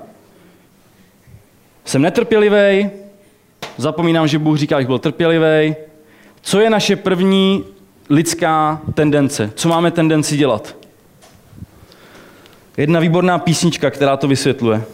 [1.85, 2.91] Jsem netrpělivý,
[3.77, 5.75] zapomínám, že Bůh říká, že byl trpělivý.
[6.43, 7.65] Co je naše první
[8.13, 9.53] lidská tendence.
[9.55, 10.77] Co máme tendenci dělat?
[12.77, 14.85] Jedna výborná písnička, která to vysvětluje.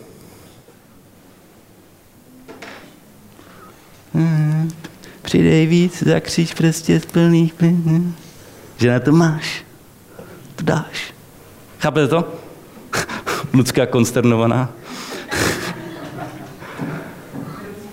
[4.15, 4.71] Hmm,
[5.23, 8.15] přidej víc, zakříč prostě z plných plyn.
[8.77, 9.65] Že na to máš.
[10.57, 11.15] To dáš.
[11.81, 12.33] Chápete to?
[13.55, 14.71] Lidská konsternovaná.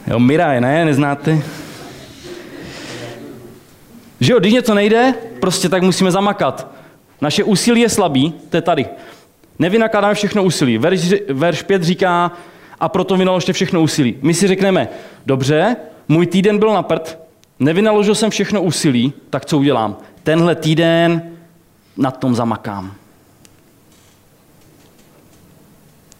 [0.07, 0.85] jo, Miraj, ne?
[0.85, 1.54] Neznáte?
[4.19, 6.67] Že jo, když něco nejde, prostě tak musíme zamakat.
[7.21, 8.85] Naše úsilí je slabý, to je tady.
[9.59, 10.77] Nevynakládáme všechno úsilí.
[10.77, 12.31] Verš, verš 5 říká,
[12.79, 14.17] a proto vynaložte všechno úsilí.
[14.21, 14.89] My si řekneme,
[15.25, 15.75] dobře,
[16.07, 17.19] můj týden byl na prd,
[17.59, 19.97] nevynaložil jsem všechno úsilí, tak co udělám?
[20.23, 21.31] Tenhle týden
[21.97, 22.93] na tom zamakám.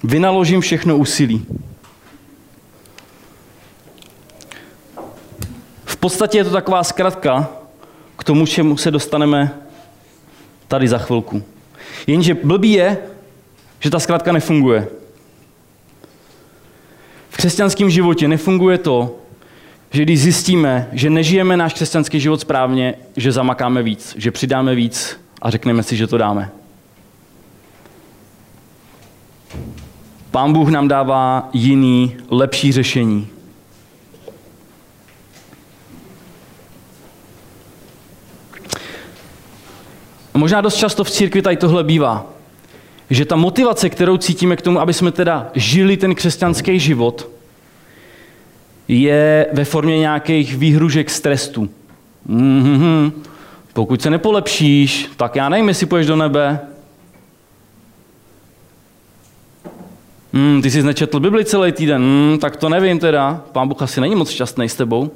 [0.04, 1.46] Vynaložím všechno úsilí.
[5.86, 7.50] V podstatě je to taková zkratka,
[8.18, 9.54] k tomu, čemu se dostaneme
[10.68, 11.44] tady za chvilku.
[12.08, 12.98] Jenže blbý je,
[13.80, 14.88] že ta zkrátka nefunguje.
[17.30, 19.16] V křesťanském životě nefunguje to,
[19.92, 25.20] že když zjistíme, že nežijeme náš křesťanský život správně, že zamakáme víc, že přidáme víc
[25.42, 26.52] a řekneme si, že to dáme.
[30.32, 33.28] Pán Bůh nám dává jiný, lepší řešení.
[40.36, 42.26] A možná dost často v církvi tady tohle bývá.
[43.10, 47.30] Že ta motivace, kterou cítíme k tomu, aby jsme teda žili ten křesťanský život,
[48.88, 51.70] je ve formě nějakých výhružek z trestu.
[52.30, 53.12] Mm-hmm.
[53.74, 56.60] Pokud se nepolepšíš, tak já nevím, jestli půjdeš do nebe.
[60.34, 63.42] Mm, ty jsi nečetl Bibli celý týden, mm, tak to nevím teda.
[63.52, 65.12] Pán Bůh asi není moc šťastný s tebou.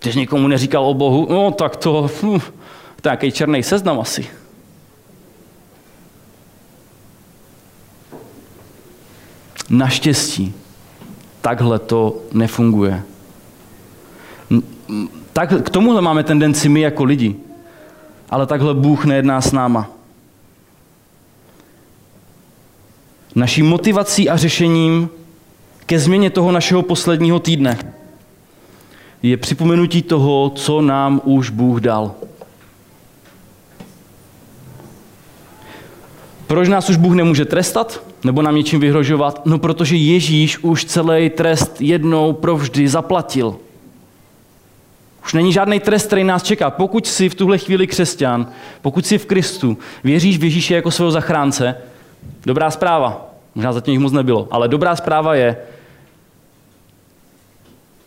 [0.00, 2.40] Jsi nikomu neříkal o Bohu, no tak to, hm,
[3.02, 4.26] to je nějaký černý seznam asi.
[9.70, 10.54] Naštěstí,
[11.40, 13.02] takhle to nefunguje.
[15.32, 17.36] Tak, k tomuhle máme tendenci my jako lidi.
[18.30, 19.90] Ale takhle Bůh nejedná s náma.
[23.34, 25.08] Naší motivací a řešením
[25.86, 27.78] ke změně toho našeho posledního týdne
[29.22, 32.14] je připomenutí toho, co nám už Bůh dal.
[36.52, 38.02] Proč nás už Bůh nemůže trestat?
[38.24, 39.46] Nebo nám něčím vyhrožovat?
[39.46, 43.56] No protože Ježíš už celý trest jednou provždy zaplatil.
[45.24, 46.70] Už není žádný trest, který nás čeká.
[46.70, 48.46] Pokud jsi v tuhle chvíli křesťan,
[48.82, 51.76] pokud jsi v Kristu, věříš v Ježíše jako svého zachránce,
[52.46, 53.30] dobrá zpráva.
[53.54, 55.56] Možná zatím jich moc nebylo, ale dobrá zpráva je,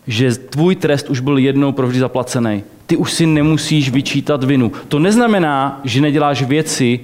[0.06, 2.64] že tvůj trest už byl jednou provždy zaplacený.
[2.86, 4.72] Ty už si nemusíš vyčítat vinu.
[4.88, 7.00] To neznamená, že neděláš věci,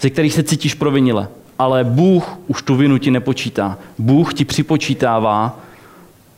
[0.00, 1.28] ze kterých se cítíš provinile.
[1.58, 3.78] Ale Bůh už tu vinu ti nepočítá.
[3.98, 5.60] Bůh ti připočítává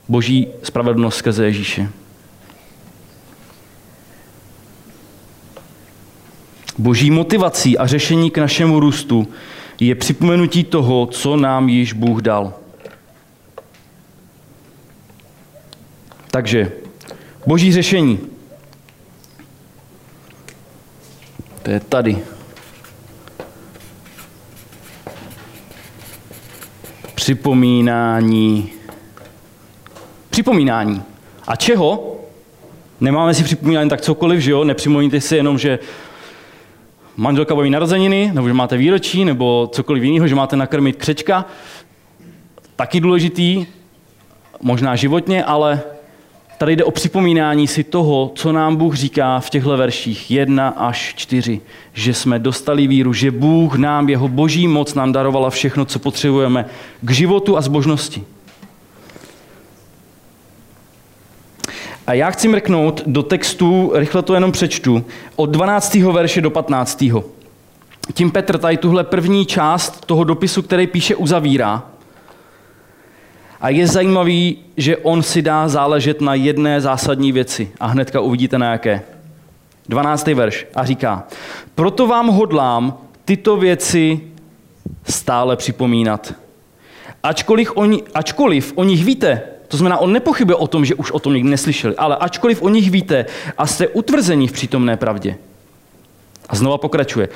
[0.09, 1.89] boží spravedlnost skrze Ježíše.
[6.79, 9.29] Boží motivací a řešení k našemu růstu
[9.81, 12.55] je připomenutí toho, co nám již Bůh dal.
[16.31, 16.73] Takže
[17.47, 18.19] boží řešení.
[21.63, 22.19] To je tady.
[27.23, 28.71] Připomínání.
[30.31, 31.03] Připomínání.
[31.47, 32.17] A čeho?
[33.01, 34.65] Nemáme si připomínání tak cokoliv, že jo?
[34.65, 35.79] Nepřipomínáte si jenom, že
[37.17, 41.45] manželka bude narozeniny, nebo že máte výročí, nebo cokoliv jiného, že máte nakrmit křečka.
[42.77, 43.67] Taky důležitý,
[44.61, 45.81] možná životně, ale
[46.63, 51.15] tady jde o připomínání si toho, co nám Bůh říká v těchto verších 1 až
[51.17, 51.61] 4.
[51.93, 56.65] Že jsme dostali víru, že Bůh nám, jeho boží moc nám darovala všechno, co potřebujeme
[57.01, 58.25] k životu a zbožnosti.
[62.07, 65.05] A já chci mrknout do textu, rychle to jenom přečtu,
[65.37, 65.95] od 12.
[65.95, 67.05] verše do 15.
[68.15, 71.92] Tím Petr tady tuhle první část toho dopisu, který píše, uzavírá.
[73.63, 77.73] A je zajímavý, že on si dá záležet na jedné zásadní věci.
[77.81, 79.03] A hnedka uvidíte na jaké.
[79.89, 80.27] 12.
[80.27, 80.67] verš.
[80.75, 81.25] A říká,
[81.75, 84.21] proto vám hodlám tyto věci
[85.05, 86.35] stále připomínat.
[87.23, 87.83] Ačkoliv o,
[88.15, 91.51] ačkoliv o nich víte, to znamená, on nepochybuje o tom, že už o tom nikdy
[91.51, 93.27] neslyšeli, ale ačkoliv o nich víte
[93.59, 95.37] a jste utvrzení v přítomné pravdě.
[96.49, 97.29] A znova pokračuje.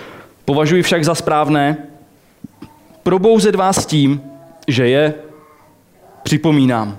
[0.45, 1.77] Považuji však za správné
[3.03, 4.21] probouzet vás tím,
[4.69, 5.15] že je
[6.27, 6.99] připomínám.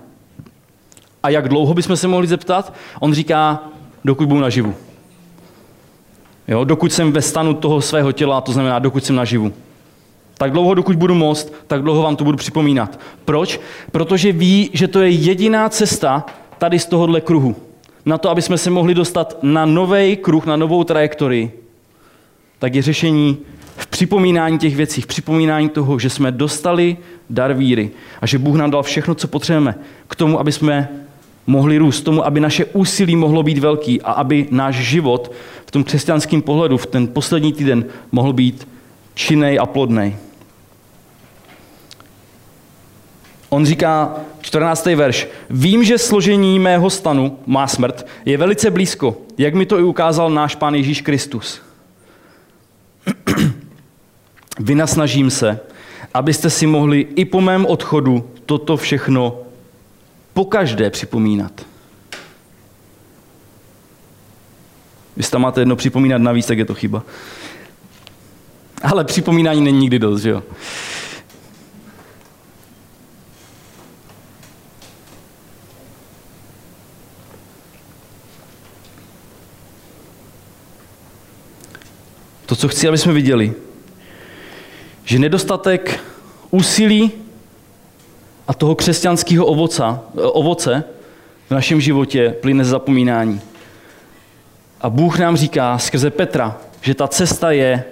[1.24, 2.74] A jak dlouho bychom se mohli zeptat?
[3.00, 3.64] On říká,
[4.06, 4.76] dokud budu naživu.
[6.48, 9.54] Jo, dokud jsem ve stanu toho svého těla, to znamená, dokud jsem naživu.
[10.38, 13.00] Tak dlouho, dokud budu most, tak dlouho vám to budu připomínat.
[13.26, 13.60] Proč?
[13.92, 16.26] Protože ví, že to je jediná cesta
[16.58, 17.56] tady z tohohle kruhu.
[18.06, 21.52] Na to, aby jsme se mohli dostat na nový kruh, na novou trajektorii,
[22.60, 23.38] tak je řešení
[23.76, 26.98] v připomínání těch věcí, v připomínání toho, že jsme dostali
[27.30, 29.76] dar víry a že Bůh nám dal všechno, co potřebujeme
[30.08, 30.90] k tomu, aby jsme
[31.48, 35.32] mohli růst, tomu, aby naše úsilí mohlo být velký a aby náš život
[35.66, 38.68] v tom křesťanském pohledu v ten poslední týden mohl být
[39.14, 40.16] činný a plodný.
[43.50, 44.86] On říká, 14.
[44.86, 49.84] verš, vím, že složení mého stanu, má smrt, je velice blízko, jak mi to i
[49.84, 51.62] ukázal náš Pán Ježíš Kristus.
[54.60, 55.60] Vynasnažím se,
[56.14, 59.40] abyste si mohli i po mém odchodu toto všechno
[60.34, 61.66] pokaždé připomínat.
[65.16, 67.04] Když tam máte jedno připomínat navíc, tak je to chyba.
[68.82, 70.44] Ale připomínání není nikdy dost, že jo?
[82.46, 83.54] To, co chci, aby jsme viděli,
[85.08, 86.00] že nedostatek
[86.52, 87.12] úsilí
[88.48, 89.84] a toho křesťanského ovoce,
[90.16, 90.84] ovoce
[91.48, 93.42] v našem životě plyne z zapomínání.
[94.82, 97.84] A Bůh nám říká skrze Petra, že ta cesta je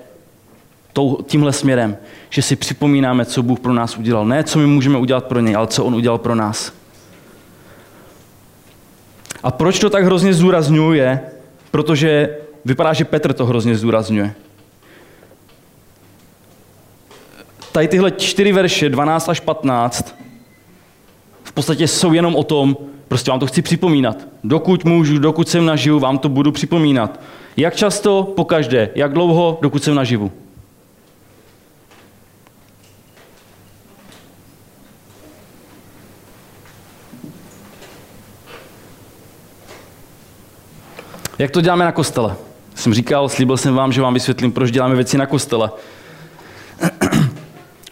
[1.26, 1.98] tímhle směrem,
[2.30, 4.26] že si připomínáme, co Bůh pro nás udělal.
[4.26, 6.74] Ne, co my můžeme udělat pro něj, ale co On udělal pro nás.
[9.44, 11.20] A proč to tak hrozně zdůrazňuji je,
[11.72, 14.36] protože vypadá, že Petr to hrozně zdůrazňuje.
[17.76, 20.16] Tady tyhle čtyři verše, 12 až 15,
[21.44, 24.18] v podstatě jsou jenom o tom, prostě vám to chci připomínat.
[24.44, 27.20] Dokud můžu, dokud jsem naživu, vám to budu připomínat.
[27.58, 28.34] Jak často?
[28.36, 28.90] Po každé.
[28.96, 29.58] Jak dlouho?
[29.62, 30.32] Dokud jsem naživu.
[41.40, 42.36] Jak to děláme na kostele?
[42.76, 45.70] Jsem říkal, slíbil jsem vám, že vám vysvětlím, proč děláme věci na kostele.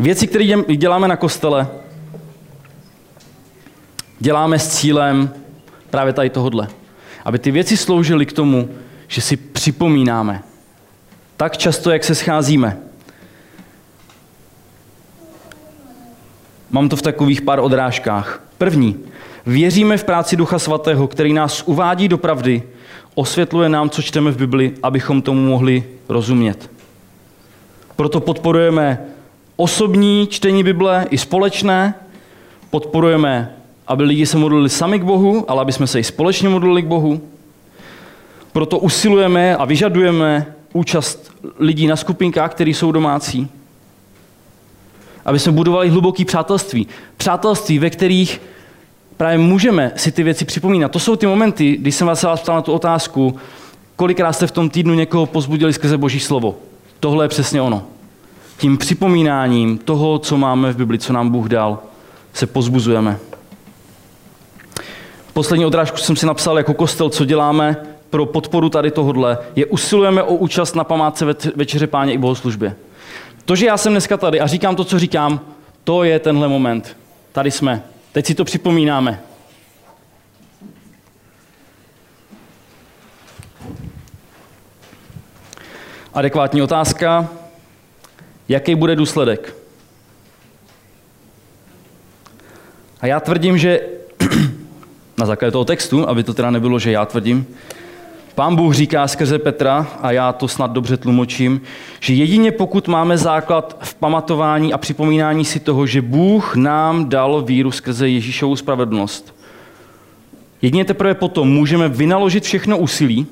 [0.04, 0.46] Věci, které
[0.76, 1.68] děláme na kostele,
[4.20, 5.34] děláme s cílem
[5.90, 6.68] právě tady tohodle.
[7.26, 8.70] Aby ty věci sloužily k tomu,
[9.08, 10.44] že si připomínáme.
[11.38, 12.78] Tak často, jak se scházíme.
[16.72, 18.44] Mám to v takových pár odrážkách.
[18.58, 19.00] První.
[19.46, 22.64] Věříme v práci Ducha Svatého, který nás uvádí do pravdy,
[23.16, 26.72] osvětluje nám, co čteme v Bibli, abychom tomu mohli rozumět.
[27.96, 29.13] Proto podporujeme
[29.56, 31.94] osobní čtení Bible i společné,
[32.70, 33.56] podporujeme,
[33.88, 36.86] aby lidi se modlili sami k Bohu, ale aby jsme se i společně modlili k
[36.86, 37.22] Bohu.
[38.52, 43.48] Proto usilujeme a vyžadujeme účast lidí na skupinkách, které jsou domácí.
[45.26, 46.88] Aby jsme budovali hluboký přátelství.
[47.18, 48.42] Přátelství, ve kterých
[49.18, 50.92] právě můžeme si ty věci připomínat.
[50.92, 53.36] To jsou ty momenty, když jsem vás, vás ptal na tu otázku,
[53.96, 56.56] kolikrát jste v tom týdnu někoho pozbudili skrze Boží slovo.
[57.00, 57.84] Tohle je přesně ono.
[58.64, 61.80] Tím připomínáním toho, co máme v Bibli, co nám Bůh dal,
[62.34, 63.18] se pozbuzujeme.
[65.34, 67.78] Poslední odrážku jsem si napsal jako kostel, co děláme
[68.10, 72.76] pro podporu tady tohodle, je usilujeme o účast na památce večeře páně i bohoslužbě.
[73.46, 75.40] To, že já jsem dneska tady a říkám to, co říkám,
[75.84, 76.98] to je tenhle moment.
[77.32, 77.84] Tady jsme.
[78.12, 79.20] Teď si to připomínáme.
[86.14, 87.30] Adekvátní otázka.
[88.50, 89.56] Jaký bude důsledek?
[93.02, 93.82] A já tvrdím, že
[95.18, 97.48] na základě toho textu, aby to teda nebylo, že já tvrdím,
[98.36, 101.62] Pán Bůh říká skrze Petra, a já to snad dobře tlumočím,
[102.00, 107.42] že jedině pokud máme základ v pamatování a připomínání si toho, že Bůh nám dal
[107.42, 109.36] víru skrze Ježíšovu spravedlnost,
[110.62, 113.28] jedině teprve potom můžeme vynaložit všechno úsilí,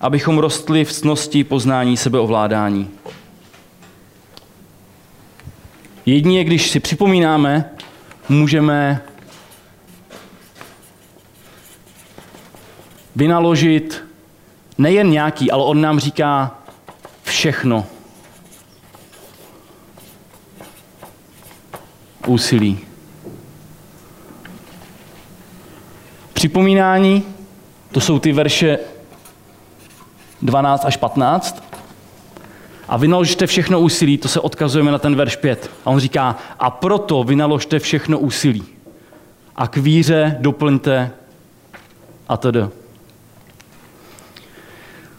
[0.00, 2.88] abychom rostli v cnosti poznání sebeovládání.
[6.06, 7.70] Jedině, když si připomínáme,
[8.28, 9.02] můžeme
[13.16, 14.04] vynaložit
[14.78, 16.58] nejen nějaký, ale on nám říká
[17.22, 17.86] všechno.
[22.26, 22.78] Úsilí.
[26.32, 27.24] Připomínání,
[27.92, 28.78] to jsou ty verše
[30.42, 31.71] 12 až 15.
[32.92, 35.70] A vynaložte všechno úsilí, to se odkazujeme na ten verš 5.
[35.84, 38.62] A on říká, a proto vynaložte všechno úsilí.
[39.56, 41.10] A k víře doplňte
[42.28, 42.60] a tedy.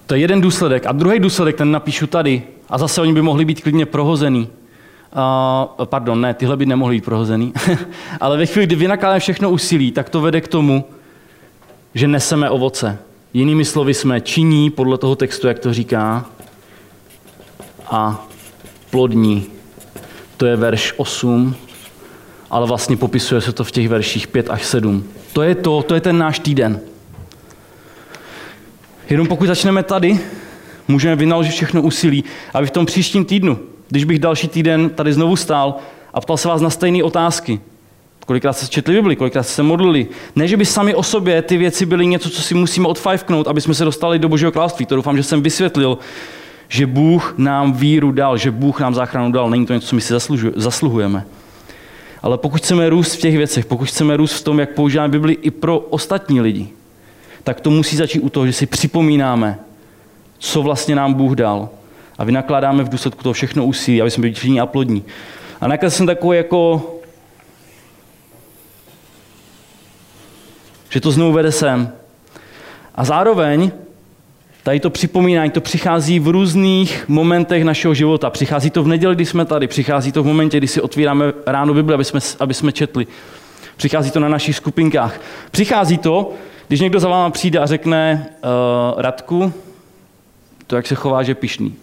[0.06, 0.86] To je jeden důsledek.
[0.86, 2.44] A druhý důsledek, ten napíšu tady.
[2.70, 4.48] A zase oni by mohli být klidně prohozený.
[4.48, 7.54] Uh, pardon, ne, tyhle by nemohly být prohozený.
[8.22, 10.86] Ale ve chvíli, kdy vynakládáme všechno úsilí, tak to vede k tomu,
[11.94, 13.00] že neseme ovoce.
[13.34, 16.26] Jinými slovy jsme činí podle toho textu, jak to říká,
[17.88, 18.28] a
[18.90, 19.46] plodní.
[20.38, 21.56] To je verš 8,
[22.50, 25.04] ale vlastně popisuje se to v těch verších 5 až 7.
[25.34, 26.80] To je to, to je ten náš týden.
[29.10, 30.20] Jenom pokud začneme tady,
[30.88, 32.24] můžeme vynaložit všechno úsilí,
[32.54, 33.60] aby v tom příštím týdnu,
[33.90, 35.76] když bych další týden tady znovu stál
[36.14, 37.60] a ptal se vás na stejné otázky,
[38.26, 40.08] kolikrát se četli Bibli, kolikrát se modlili.
[40.36, 43.62] Ne, že by sami o sobě ty věci byly něco, co si musíme odfajfknout, aby
[43.62, 44.86] jsme se dostali do Božího království.
[44.86, 45.98] To doufám, že jsem vysvětlil,
[46.68, 49.50] že Bůh nám víru dal, že Bůh nám záchranu dal.
[49.50, 50.14] Není to něco, co my si
[50.56, 51.26] zasluhujeme.
[52.22, 55.34] Ale pokud chceme růst v těch věcech, pokud chceme růst v tom, jak používáme Bibli
[55.34, 56.70] i pro ostatní lidi,
[57.44, 59.60] tak to musí začít u toho, že si připomínáme,
[60.38, 61.70] co vlastně nám Bůh dal.
[62.18, 65.04] A vynakládáme v důsledku toho všechno úsilí, aby jsme byli a plodní.
[65.62, 66.90] A nakonec jsem takový jako,
[70.90, 71.92] že to znovu vede sem.
[72.96, 73.72] A zároveň
[74.64, 78.30] tady to připomínání, to přichází v různých momentech našeho života.
[78.30, 81.74] Přichází to v neděli, kdy jsme tady, přichází to v momentě, kdy si otvíráme ráno
[81.74, 83.08] Bibli, aby jsme, aby jsme četli.
[83.78, 85.22] Přichází to na našich skupinkách.
[85.52, 86.32] Přichází to,
[86.68, 89.54] když někdo za váma přijde a řekne, uh, Radku,
[90.68, 91.76] to, jak se chová, že pišný.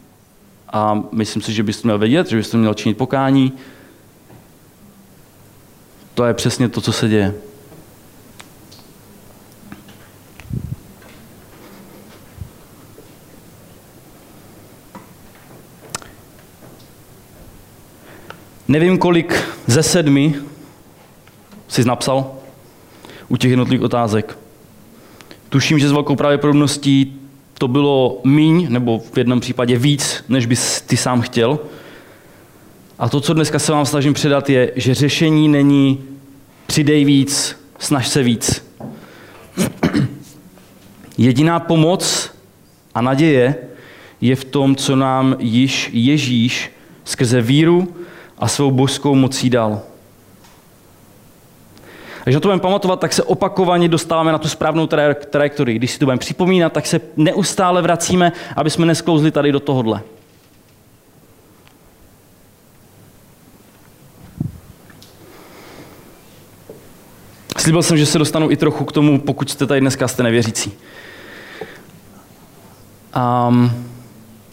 [0.73, 3.53] A myslím si, že byste měl vědět, že byste měl činit pokání.
[6.15, 7.35] To je přesně to, co se děje.
[18.71, 20.35] Nevím, kolik ze sedmi
[21.69, 22.33] jsi napsal
[23.29, 24.39] u těch jednotlivých otázek.
[25.49, 27.21] Tuším, že s velkou pravděpodobností
[27.59, 31.59] to bylo míň, nebo v jednom případě víc, než bys ty sám chtěl.
[32.99, 36.05] A to, co dneska se vám snažím předat, je, že řešení není
[36.67, 38.65] přidej víc, snaž se víc.
[41.19, 42.31] Jediná pomoc
[42.95, 43.55] a naděje
[44.21, 46.71] je v tom, co nám již Ježíš
[47.05, 47.95] skrze víru
[48.41, 49.81] a svou božskou mocí dal.
[52.25, 54.87] Když na to budeme pamatovat, tak se opakovaně dostáváme na tu správnou
[55.31, 55.79] trajektorii.
[55.79, 60.03] Když si to budeme připomínat, tak se neustále vracíme, aby jsme nesklouzli tady do tohohle.
[67.59, 70.73] Slíbil jsem, že se dostanu i trochu k tomu, pokud jste tady dneska jste nevěřící.
[73.49, 73.87] Um,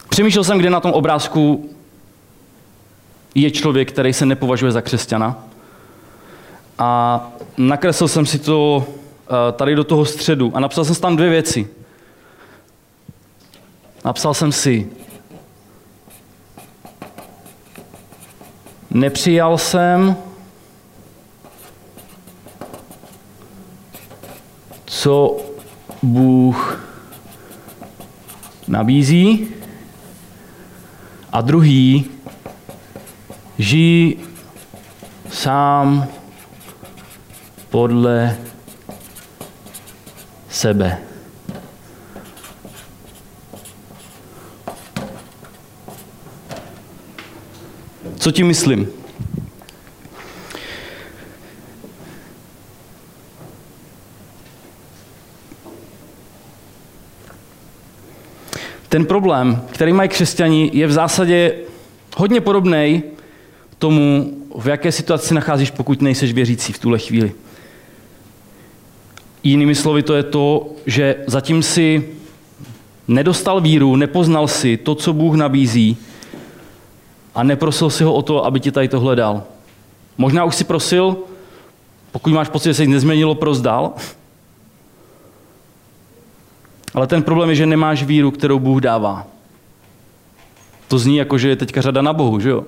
[0.08, 1.70] přemýšlel jsem, kde na tom obrázku
[3.42, 5.44] je člověk, který se nepovažuje za křesťana.
[6.78, 7.22] A
[7.56, 11.68] nakreslil jsem si to eh, tady do toho středu a napsal jsem tam dvě věci.
[14.04, 14.90] Napsal jsem si,
[18.90, 20.16] nepřijal jsem,
[24.86, 25.36] co
[26.02, 26.80] Bůh
[28.68, 29.48] nabízí.
[31.32, 32.04] A druhý,
[33.58, 34.16] žij
[35.30, 36.06] sám
[37.70, 38.38] podle
[40.50, 40.98] sebe.
[48.16, 48.88] Co ti myslím?
[58.88, 61.54] Ten problém, který mají křesťani, je v zásadě
[62.16, 63.02] hodně podobný
[63.78, 67.32] tomu, v jaké situaci nacházíš, pokud nejseš věřící v tuhle chvíli.
[69.42, 72.08] Jinými slovy to je to, že zatím si
[73.08, 75.96] nedostal víru, nepoznal si to, co Bůh nabízí
[77.34, 79.42] a neprosil si ho o to, aby ti tady tohle dal.
[80.18, 81.16] Možná už si prosil,
[82.12, 83.92] pokud máš pocit, že se jich nezměnilo, pros dál.
[86.94, 89.26] Ale ten problém je, že nemáš víru, kterou Bůh dává.
[90.88, 92.64] To zní jako, že je teďka řada na Bohu, že jo?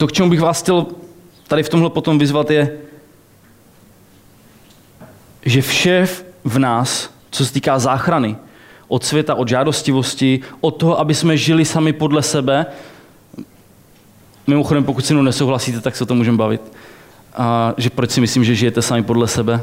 [0.00, 0.86] To, k čemu bych vás chtěl
[1.48, 2.78] tady v tomhle potom vyzvat, je,
[5.42, 6.08] že vše
[6.44, 8.36] v nás, co se týká záchrany,
[8.88, 12.66] od světa, od žádostivosti, od toho, aby jsme žili sami podle sebe,
[14.46, 16.72] mimochodem, pokud si mnou nesouhlasíte, tak se o tom můžeme bavit,
[17.36, 19.60] a že proč si myslím, že žijete sami podle sebe.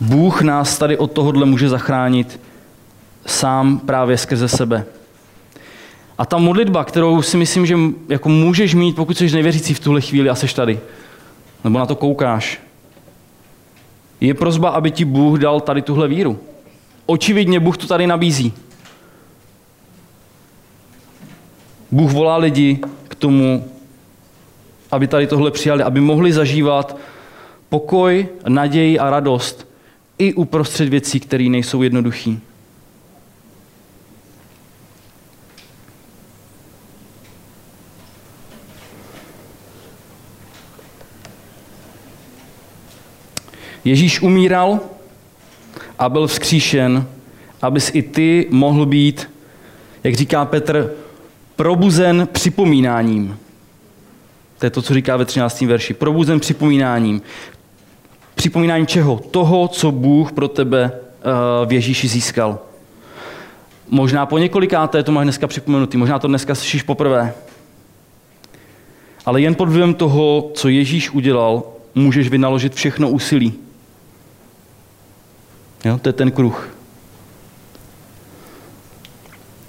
[0.00, 2.40] Bůh nás tady od tohohle může zachránit
[3.26, 4.86] sám právě skrze sebe.
[6.18, 7.76] A ta modlitba, kterou si myslím, že
[8.08, 10.80] jako můžeš mít, pokud jsi nevěřící v tuhle chvíli a jsi tady,
[11.64, 12.60] nebo na to koukáš,
[14.20, 16.38] je prozba, aby ti Bůh dal tady tuhle víru.
[17.06, 18.52] Očividně Bůh to tady nabízí.
[21.90, 23.70] Bůh volá lidi k tomu,
[24.90, 26.96] aby tady tohle přijali, aby mohli zažívat
[27.68, 29.68] pokoj, naději a radost
[30.18, 32.36] i uprostřed věcí, které nejsou jednoduché.
[43.86, 44.80] Ježíš umíral
[45.98, 47.06] a byl vzkříšen,
[47.62, 49.30] abys i ty mohl být,
[50.04, 50.92] jak říká Petr,
[51.56, 53.38] probuzen připomínáním.
[54.58, 55.60] To je to, co říká ve 13.
[55.60, 55.94] verši.
[55.94, 57.22] Probuzen připomínáním.
[58.34, 59.20] Připomínáním čeho?
[59.30, 62.58] Toho, co Bůh pro tebe uh, v Ježíši získal.
[63.88, 67.34] Možná po několikáté to máš dneska připomenutý, možná to dneska slyšíš poprvé.
[69.26, 71.62] Ale jen pod vlivem toho, co Ježíš udělal,
[71.94, 73.65] můžeš vynaložit všechno úsilí.
[75.86, 76.68] Jo, to je ten kruh.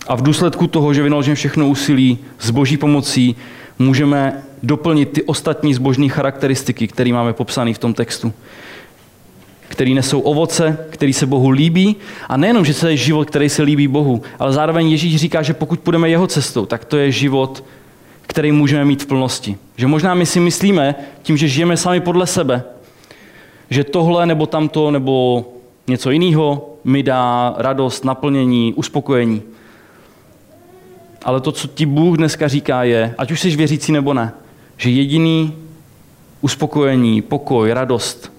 [0.07, 3.35] A v důsledku toho, že vynaložíme všechno úsilí s boží pomocí,
[3.79, 8.33] můžeme doplnit ty ostatní zbožní charakteristiky, které máme popsané v tom textu.
[9.69, 11.95] Který nesou ovoce, který se Bohu líbí.
[12.29, 15.53] A nejenom, že to je život, který se líbí Bohu, ale zároveň Ježíš říká, že
[15.53, 17.63] pokud půjdeme jeho cestou, tak to je život,
[18.21, 19.57] který můžeme mít v plnosti.
[19.75, 22.63] Že možná my si myslíme, tím, že žijeme sami podle sebe,
[23.69, 25.45] že tohle nebo tamto nebo
[25.89, 29.41] Něco jiného mi dá radost, naplnění, uspokojení.
[31.23, 34.33] Ale to, co ti Bůh dneska říká, je, ať už jsi věřící nebo ne,
[34.77, 35.53] že jediný
[36.41, 38.31] uspokojení, pokoj, radost,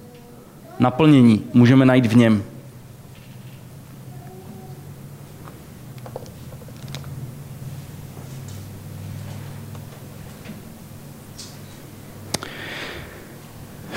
[0.78, 2.44] naplnění můžeme najít v něm.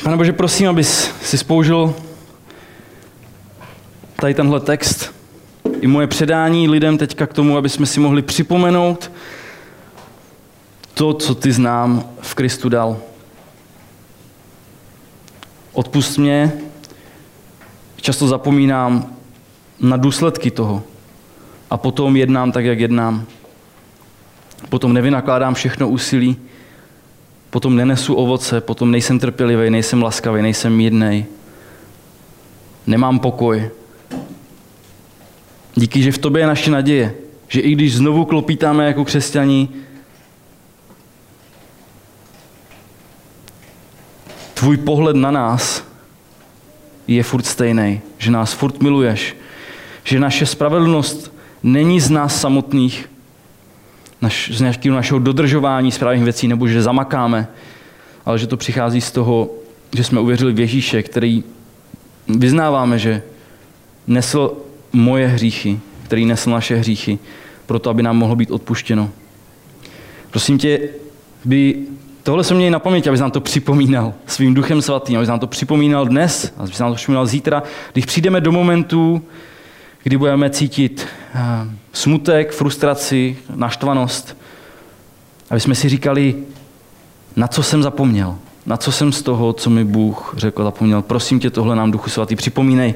[0.04, 1.96] Pane Bože, prosím, abys si spoužil
[4.22, 5.14] tady tenhle text
[5.82, 9.12] i moje předání lidem teďka k tomu, aby jsme si mohli připomenout
[10.94, 12.98] to, co ty znám v Kristu dal.
[15.74, 16.52] Odpust mě,
[18.02, 19.16] často zapomínám
[19.80, 20.84] na důsledky toho
[21.70, 23.26] a potom jednám tak, jak jednám.
[24.70, 26.38] Potom nevynakládám všechno úsilí,
[27.50, 31.26] potom nenesu ovoce, potom nejsem trpělivý, nejsem laskavý, nejsem mírnej,
[32.88, 33.72] nemám pokoj.
[35.82, 37.14] Díky, že v tobě je naše naděje,
[37.48, 39.70] že i když znovu klopítáme jako křesťaní,
[44.54, 45.84] tvůj pohled na nás
[47.08, 49.36] je furt stejný, že nás furt miluješ,
[50.04, 53.10] že naše spravedlnost není z nás samotných,
[54.22, 57.48] naš, z nějakého našeho dodržování správných věcí, nebo že zamakáme,
[58.26, 59.50] ale že to přichází z toho,
[59.96, 61.44] že jsme uvěřili v Ježíše, který
[62.28, 63.24] vyznáváme, že
[64.08, 64.58] nesl
[64.94, 67.20] moje hříchy, který nesl naše hříchy,
[67.66, 69.10] proto aby nám mohlo být odpuštěno.
[70.32, 70.80] Prosím tě,
[71.46, 71.76] by
[72.24, 75.48] tohle se měli na paměti, aby nám to připomínal svým duchem svatým, aby nám to
[75.48, 77.64] připomínal dnes, aby nám to připomínal zítra,
[77.94, 79.24] když přijdeme do momentu,
[80.04, 81.40] kdy budeme cítit eh,
[81.94, 84.38] smutek, frustraci, naštvanost,
[85.50, 86.36] aby jsme si říkali,
[87.36, 88.36] na co jsem zapomněl,
[88.66, 91.02] na co jsem z toho, co mi Bůh řekl, zapomněl.
[91.02, 92.96] Prosím tě, tohle nám Duchu Svatý připomínej.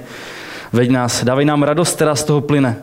[0.73, 2.77] Veď nás, dávej nám radost, která z toho plyne.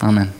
[0.00, 0.37] Amen.